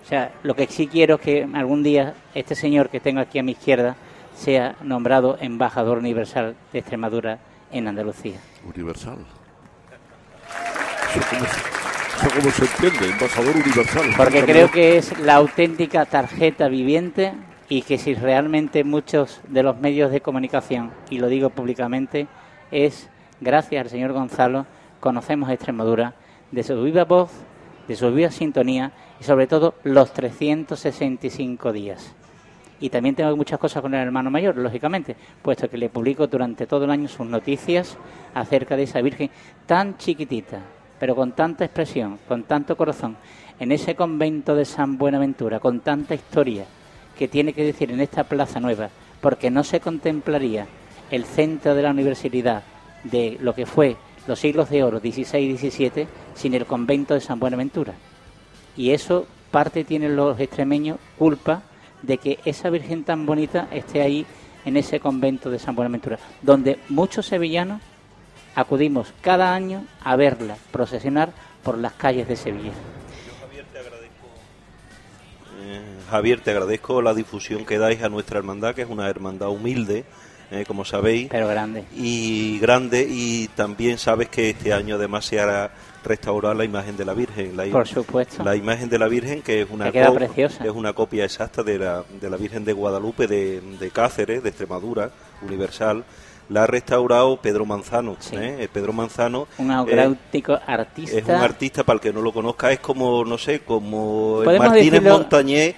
[0.05, 3.39] O sea, lo que sí quiero es que algún día este señor que tengo aquí
[3.39, 3.97] a mi izquierda
[4.36, 7.39] sea nombrado embajador universal de Extremadura
[7.72, 8.39] en Andalucía.
[8.64, 9.18] Universal.
[11.14, 14.02] Eso cómo, se- eso cómo se entiende, embajador universal.
[14.16, 17.32] Porque creo que es la auténtica tarjeta viviente
[17.68, 22.26] y que si realmente muchos de los medios de comunicación, y lo digo públicamente,
[22.70, 23.09] es
[23.40, 24.66] gracias al señor Gonzalo,
[25.01, 26.14] conocemos Extremadura
[26.51, 27.31] de su viva voz,
[27.89, 32.15] de su viva sintonía y sobre todo los 365 días.
[32.81, 36.66] Y también tengo muchas cosas con el hermano mayor, lógicamente, puesto que le publico durante
[36.66, 37.97] todo el año sus noticias
[38.35, 39.31] acerca de esa Virgen
[39.66, 40.61] tan chiquitita,
[40.99, 43.16] pero con tanta expresión, con tanto corazón,
[43.59, 46.66] en ese convento de San Buenaventura, con tanta historia
[47.16, 50.66] que tiene que decir en esta plaza nueva, porque no se contemplaría
[51.11, 52.65] el centro de la universidad
[53.05, 53.97] de lo que fue
[54.27, 57.95] los siglos de oro 16 y 17 sin el convento de San Buenaventura.
[58.76, 61.62] Y eso parte tienen los extremeños culpa
[62.02, 64.26] de que esa Virgen tan bonita esté ahí
[64.64, 67.80] en ese convento de San Buenaventura, donde muchos sevillanos
[68.55, 71.32] acudimos cada año a verla procesionar
[71.62, 72.72] por las calles de Sevilla.
[75.66, 75.80] Eh,
[76.10, 80.05] Javier, te agradezco la difusión que dais a nuestra hermandad, que es una hermandad humilde,
[80.51, 81.28] eh, como sabéis.
[81.30, 81.84] Pero grande.
[81.94, 85.72] Y grande, y también sabes que este año además se hará
[86.05, 87.56] restaurar la imagen de la Virgen.
[87.56, 88.44] La, Por supuesto.
[88.44, 90.64] La imagen de la Virgen, que es una, Que queda co- preciosa.
[90.64, 94.48] es una copia exacta de la, de la Virgen de Guadalupe de, de Cáceres, de
[94.51, 95.10] Extremadura,
[95.43, 96.05] universal.
[96.51, 98.18] La ha restaurado Pedro Manzano.
[98.32, 98.56] ¿eh?
[98.60, 101.16] Eh, Pedro Manzano Un eh, auténtico artista.
[101.16, 104.93] es un artista, para el que no lo conozca, es como, no sé, como Martínez
[104.93, 105.74] decirlo, Montañé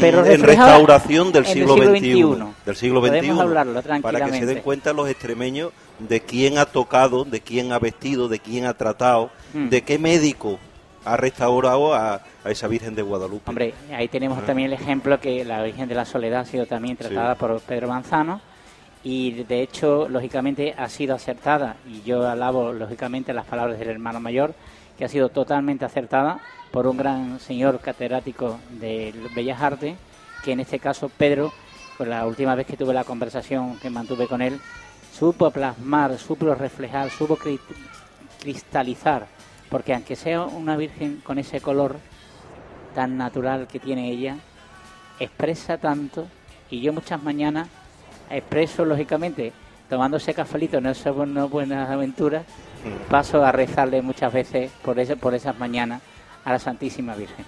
[0.00, 2.22] pero en restauración del en siglo, siglo XXI.
[2.22, 2.44] XXI.
[2.66, 4.00] Del siglo XXI.
[4.00, 8.28] para que se den cuenta los extremeños de quién ha tocado, de quién ha vestido,
[8.28, 9.68] de quién ha tratado, Mm.
[9.68, 10.58] de qué médico
[11.04, 13.50] ha restaurado a, a esa Virgen de Guadalupe.
[13.50, 14.46] Hombre, ahí tenemos Ajá.
[14.46, 17.40] también el ejemplo que la Virgen de la Soledad ha sido también tratada Sí.
[17.40, 18.40] por Pedro Manzano
[19.04, 24.20] y de hecho, lógicamente, ha sido acertada y yo alabo, lógicamente, las palabras del hermano
[24.20, 24.54] mayor,
[25.02, 26.38] que ha sido totalmente acertada
[26.70, 29.96] por un gran señor catedrático de Bellas Artes,
[30.44, 31.52] que en este caso Pedro,
[31.98, 34.60] con la última vez que tuve la conversación que mantuve con él,
[35.12, 37.58] supo plasmar, supo reflejar, supo cri-
[38.42, 39.26] cristalizar,
[39.68, 41.96] porque aunque sea una virgen con ese color
[42.94, 44.36] tan natural que tiene ella,
[45.18, 46.28] expresa tanto
[46.70, 47.66] y yo muchas mañanas
[48.30, 49.52] expreso lógicamente
[49.90, 52.44] tomando ese cafelito no es no buenas aventuras
[53.08, 56.02] paso a rezarle muchas veces por ese, por esas mañanas
[56.44, 57.44] a la Santísima Virgen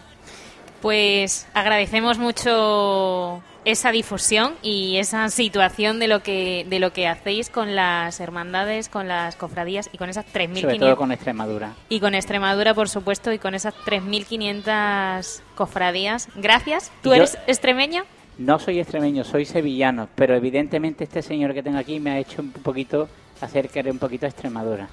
[0.81, 7.48] Pues agradecemos mucho esa difusión y esa situación de lo que de lo que hacéis
[7.48, 11.98] con las hermandades, con las cofradías y con esas sobre 3.500 todo con Extremadura y
[12.01, 16.28] con Extremadura, por supuesto, y con esas 3.500 cofradías.
[16.36, 16.93] Gracias.
[17.02, 18.05] ¿Tú yo- eres extremeño?
[18.36, 22.43] No soy extremeño, soy sevillano, pero evidentemente este señor que tengo aquí me ha hecho
[22.43, 23.09] un poquito
[23.40, 24.89] hacer querer un poquito a Extremadura.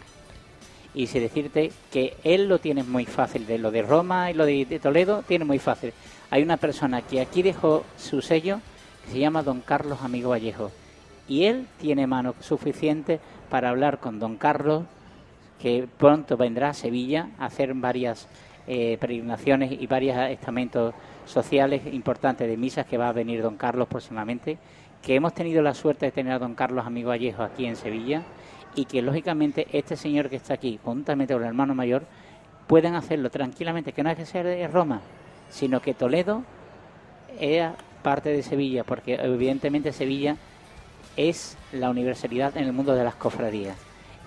[0.93, 4.45] Y si decirte que él lo tiene muy fácil, de lo de Roma y lo
[4.45, 5.93] de, de Toledo tiene muy fácil.
[6.30, 8.59] Hay una persona que aquí dejó su sello
[9.05, 10.72] que se llama Don Carlos Amigo Vallejo.
[11.27, 13.19] Y él tiene mano suficiente
[13.49, 14.84] para hablar con Don Carlos,
[15.61, 18.27] que pronto vendrá a Sevilla a hacer varias
[18.68, 20.93] eh, peregrinaciones y varios estamentos
[21.26, 24.57] sociales importantes de misas que va a venir don Carlos próximamente,
[25.01, 28.23] que hemos tenido la suerte de tener a don Carlos Amigo Vallejo aquí en Sevilla
[28.76, 32.03] y que lógicamente este señor que está aquí, juntamente con el hermano mayor,
[32.68, 35.02] pueden hacerlo tranquilamente, que no hay que ser de Roma,
[35.49, 36.43] sino que Toledo
[37.39, 40.38] era parte de Sevilla, porque evidentemente Sevilla
[41.18, 43.77] es la universalidad en el mundo de las cofradías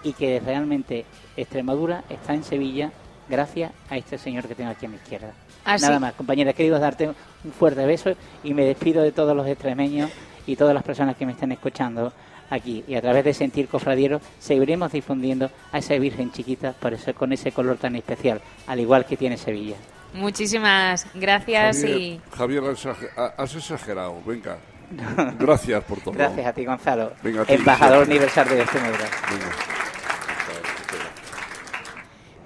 [0.02, 1.06] y que realmente
[1.36, 2.92] Extremadura está en Sevilla
[3.28, 5.32] gracias a este señor que tengo aquí a mi izquierda.
[5.64, 8.12] Así- Nada más, compañera, he querido darte un fuerte beso
[8.42, 10.10] y me despido de todos los extremeños
[10.46, 12.12] y todas las personas que me estén escuchando
[12.54, 12.84] aquí.
[12.88, 17.32] Y a través de Sentir Cofradiero seguiremos difundiendo a esa Virgen chiquita por eso, con
[17.32, 19.76] ese color tan especial, al igual que tiene Sevilla.
[20.14, 24.16] Muchísimas gracias Javier, y Javier, has exager- ha- has exagerado.
[24.24, 24.56] Venga.
[25.38, 26.12] Gracias por todo.
[26.14, 29.06] Gracias a ti, Gonzalo, Venga, a ti, embajador universal de Extremadura.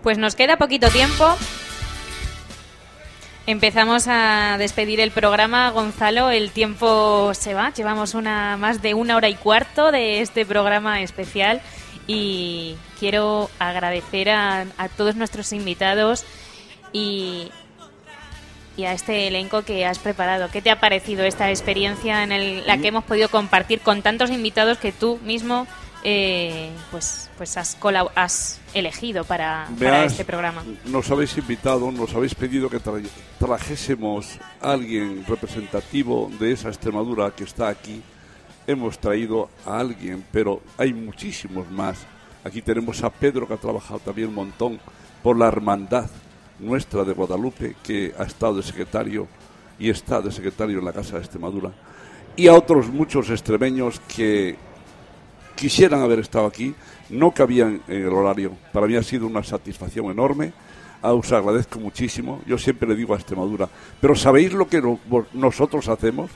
[0.03, 1.37] Pues nos queda poquito tiempo.
[3.49, 6.29] Empezamos a despedir el programa, Gonzalo.
[6.29, 7.73] El tiempo se va.
[7.73, 11.63] Llevamos una más de una hora y cuarto de este programa especial
[12.07, 16.27] y quiero agradecer a, a todos nuestros invitados
[16.93, 17.51] y,
[18.77, 20.51] y a este elenco que has preparado.
[20.51, 24.29] ¿Qué te ha parecido esta experiencia en el- la que hemos podido compartir con tantos
[24.31, 25.67] invitados que tú mismo
[26.05, 27.77] eh, pues, pues has,
[28.15, 29.69] has elegido para,
[30.05, 30.65] este programa?
[30.87, 33.03] Nos habéis invitado, nos habéis pedido que tra-
[33.39, 38.03] trajésemos a alguien representativo de esa Extremadura que está aquí
[38.67, 41.99] hemos traído a alguien, pero hay muchísimos más.
[42.45, 44.79] Aquí tenemos a Pedro que ha trabajado también un montón
[45.23, 46.09] por la hermandad
[46.59, 49.27] nuestra de Guadalupe, que ha estado de secretario
[49.79, 51.71] y está de secretario en la Casa de Extremadura,
[52.37, 54.57] y a otros muchos extremeños que
[55.59, 56.73] quisieran haber estado aquí,
[57.11, 58.53] no cabían en el horario.
[58.73, 60.53] Para mí ha sido una satisfacción enorme.
[61.03, 62.41] Ah, Os agradezco muchísimo.
[62.47, 63.69] Yo siempre le digo a Extremadura,
[64.01, 64.99] pero ¿sabéis lo que no-
[65.35, 66.31] nosotros hacemos?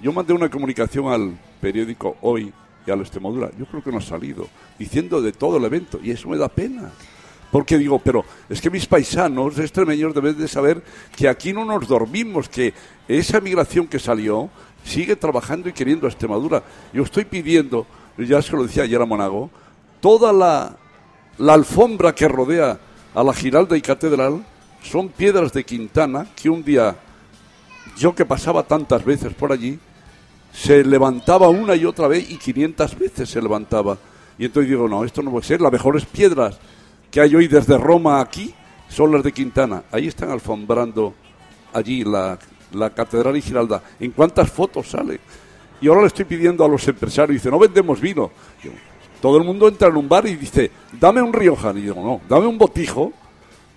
[0.00, 2.52] Yo mandé una comunicación al periódico Hoy
[2.86, 3.50] y a la Extremadura.
[3.58, 4.46] Yo creo que no ha salido,
[4.78, 6.90] diciendo de todo el evento, y eso me da pena.
[7.50, 10.82] Porque digo, pero es que mis paisanos extremeños deben de saber
[11.16, 12.74] que aquí no nos dormimos, que
[13.08, 14.50] esa migración que salió
[14.84, 16.62] sigue trabajando y queriendo a Extremadura.
[16.92, 17.86] Yo estoy pidiendo,
[18.26, 19.50] ya se lo decía ayer a Monago,
[20.00, 20.76] toda la,
[21.38, 22.78] la alfombra que rodea
[23.14, 24.44] a la Giralda y Catedral
[24.82, 26.96] son piedras de Quintana que un día,
[27.96, 29.78] yo que pasaba tantas veces por allí,
[30.52, 33.96] se levantaba una y otra vez y 500 veces se levantaba.
[34.38, 35.60] Y entonces digo, no, esto no puede ser.
[35.60, 36.58] Las mejores piedras
[37.10, 38.54] que hay hoy desde Roma aquí
[38.88, 39.82] son las de Quintana.
[39.90, 41.14] Ahí están alfombrando
[41.72, 42.38] allí la,
[42.72, 43.82] la Catedral y Giralda.
[44.00, 45.20] ¿En cuántas fotos sale?
[45.80, 48.30] Y ahora le estoy pidiendo a los empresarios, dice, no vendemos vino.
[49.20, 51.76] Todo el mundo entra en un bar y dice, dame un Riojan.
[51.78, 53.12] Y digo, no, dame un botijo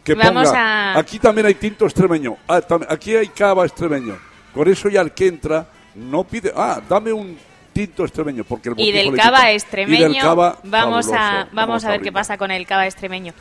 [0.04, 2.60] que Vamos ponga, a- aquí también hay tinto extremeño, ah,
[2.90, 4.18] aquí hay cava extremeño.
[4.54, 7.38] Por eso ya el que entra no pide, ah, dame un
[7.72, 11.50] tinto extremeño, porque el Y del cava extremeño, Y del cava, vamos, a, fabuloso.
[11.54, 13.34] vamos a ver qué pasa con el cava extremeño.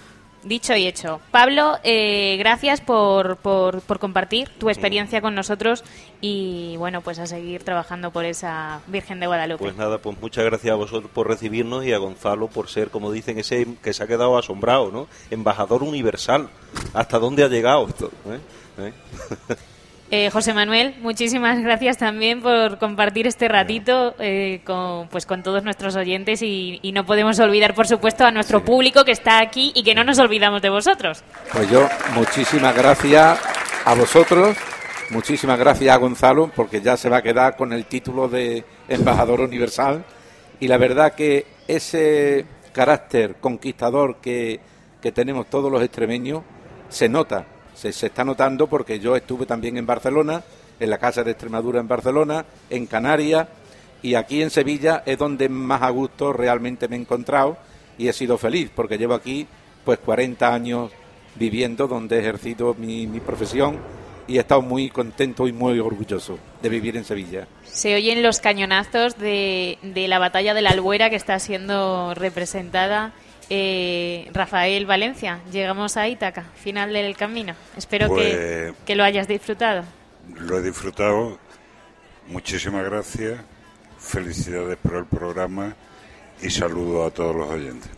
[0.43, 1.21] Dicho y hecho.
[1.31, 5.85] Pablo, eh, gracias por, por, por compartir tu experiencia con nosotros
[6.23, 9.63] y bueno, pues a seguir trabajando por esa Virgen de Guadalupe.
[9.63, 13.13] Pues nada, pues muchas gracias a vosotros por recibirnos y a Gonzalo por ser, como
[13.13, 15.09] dicen, ese que se ha quedado asombrado, ¿no?
[15.31, 16.49] Embajador universal.
[16.95, 17.89] ¿Hasta dónde ha llegado?
[17.89, 18.39] ¿Eh?
[18.79, 18.93] ¿Eh?
[20.13, 25.63] Eh, José Manuel, muchísimas gracias también por compartir este ratito eh, con, pues con todos
[25.63, 29.71] nuestros oyentes y, y no podemos olvidar, por supuesto, a nuestro público que está aquí
[29.73, 31.23] y que no nos olvidamos de vosotros.
[31.53, 33.39] Pues yo, muchísimas gracias
[33.85, 34.57] a vosotros,
[35.11, 39.43] muchísimas gracias a Gonzalo, porque ya se va a quedar con el título de embajador
[39.43, 40.05] universal.
[40.59, 44.59] Y la verdad que ese carácter conquistador que,
[45.01, 46.43] que tenemos todos los extremeños
[46.89, 47.47] se nota,
[47.81, 50.43] se, está notando porque yo estuve también en Barcelona,
[50.79, 53.49] en la Casa de Extremadura en Barcelona, en Canarias,
[54.03, 57.57] y aquí en Sevilla es donde más a gusto realmente me he encontrado
[57.99, 59.47] y he sido feliz, porque llevo aquí
[59.85, 60.91] pues 40 años
[61.37, 63.79] viviendo donde he ejercido mi, mi profesión
[64.27, 67.49] y he estado muy contento y muy orgulloso de vivir en Sevilla.
[67.65, 73.13] Se oyen los cañonazos de, de la batalla de la Albuera que está siendo representada.
[73.53, 77.55] Eh, Rafael Valencia, llegamos a Ítaca, final del camino.
[77.77, 79.83] Espero que, Pues- que lo hayas disfrutado.
[80.37, 81.39] Lo he disfrutado.
[82.29, 83.41] Muchísimas gracias.
[83.99, 85.75] Felicidades por el programa
[86.41, 87.91] y saludo a todos los oyentes.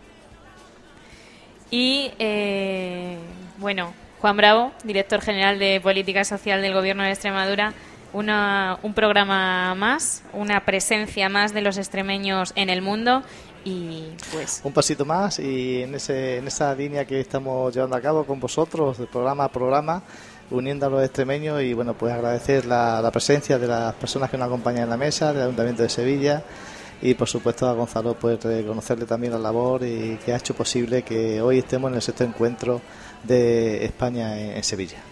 [1.71, 3.17] Y eh,
[3.59, 7.73] bueno, Juan Bravo, director general de Política Social del Gobierno de Extremadura,
[8.13, 13.23] una, un programa más, una presencia más de los extremeños en el mundo
[13.65, 18.01] y pues Un pasito más y en, ese, en esa línea que estamos llevando a
[18.01, 20.03] cabo con vosotros, de programa a programa,
[20.51, 24.39] uniendo a los extremeños y bueno, pues agradecer la, la presencia de las personas que
[24.39, 26.43] nos acompañan en la mesa, del Ayuntamiento de Sevilla
[27.01, 31.03] y por supuesto a Gonzalo pues reconocerle también la labor y que ha hecho posible
[31.03, 32.81] que hoy estemos en el sexto encuentro
[33.25, 35.12] de España en, en Sevilla.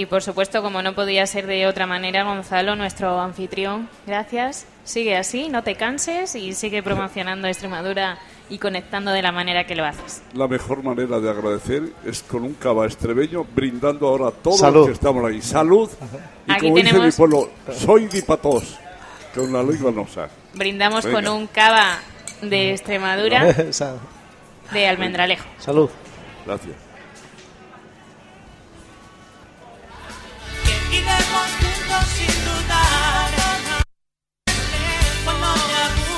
[0.00, 4.64] Y por supuesto, como no podía ser de otra manera, Gonzalo, nuestro anfitrión, gracias.
[4.82, 8.16] Sigue así, no te canses y sigue promocionando Extremadura
[8.48, 10.22] y conectando de la manera que lo haces.
[10.32, 14.76] La mejor manera de agradecer es con un cava extremeño brindando ahora a todos Salud.
[14.78, 15.42] los que estamos ahí.
[15.42, 15.90] Salud.
[16.46, 18.78] Y Aquí como dice mi tenemos- pueblo, soy dipatos,
[19.34, 20.30] con la lengua nosa.
[20.54, 21.98] Brindamos con un cava
[22.40, 23.54] de Extremadura
[24.72, 25.44] de Almendralejo.
[25.58, 25.90] Salud.
[26.46, 26.74] Gracias.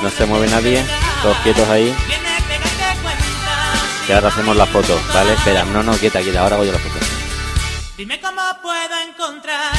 [0.02, 0.84] No se mueve nadie,
[1.22, 1.94] todos quietos ahí.
[2.08, 3.72] viene pégate cuenta.
[4.04, 5.32] Que ahora hacemos la foto, ¿vale?
[5.34, 6.96] Espera, no, no, quieta, quieta, ahora hago yo la foto.
[7.96, 9.76] Dime cómo puedo encontrar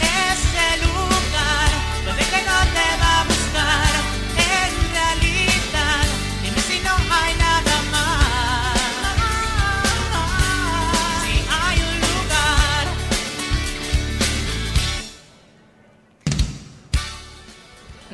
[0.00, 1.70] ese lugar
[2.06, 3.92] donde que no te va a buscar
[4.38, 6.06] en realidad.
[6.42, 8.80] Dime si no hay nada más.
[11.22, 12.84] Si hay un lugar.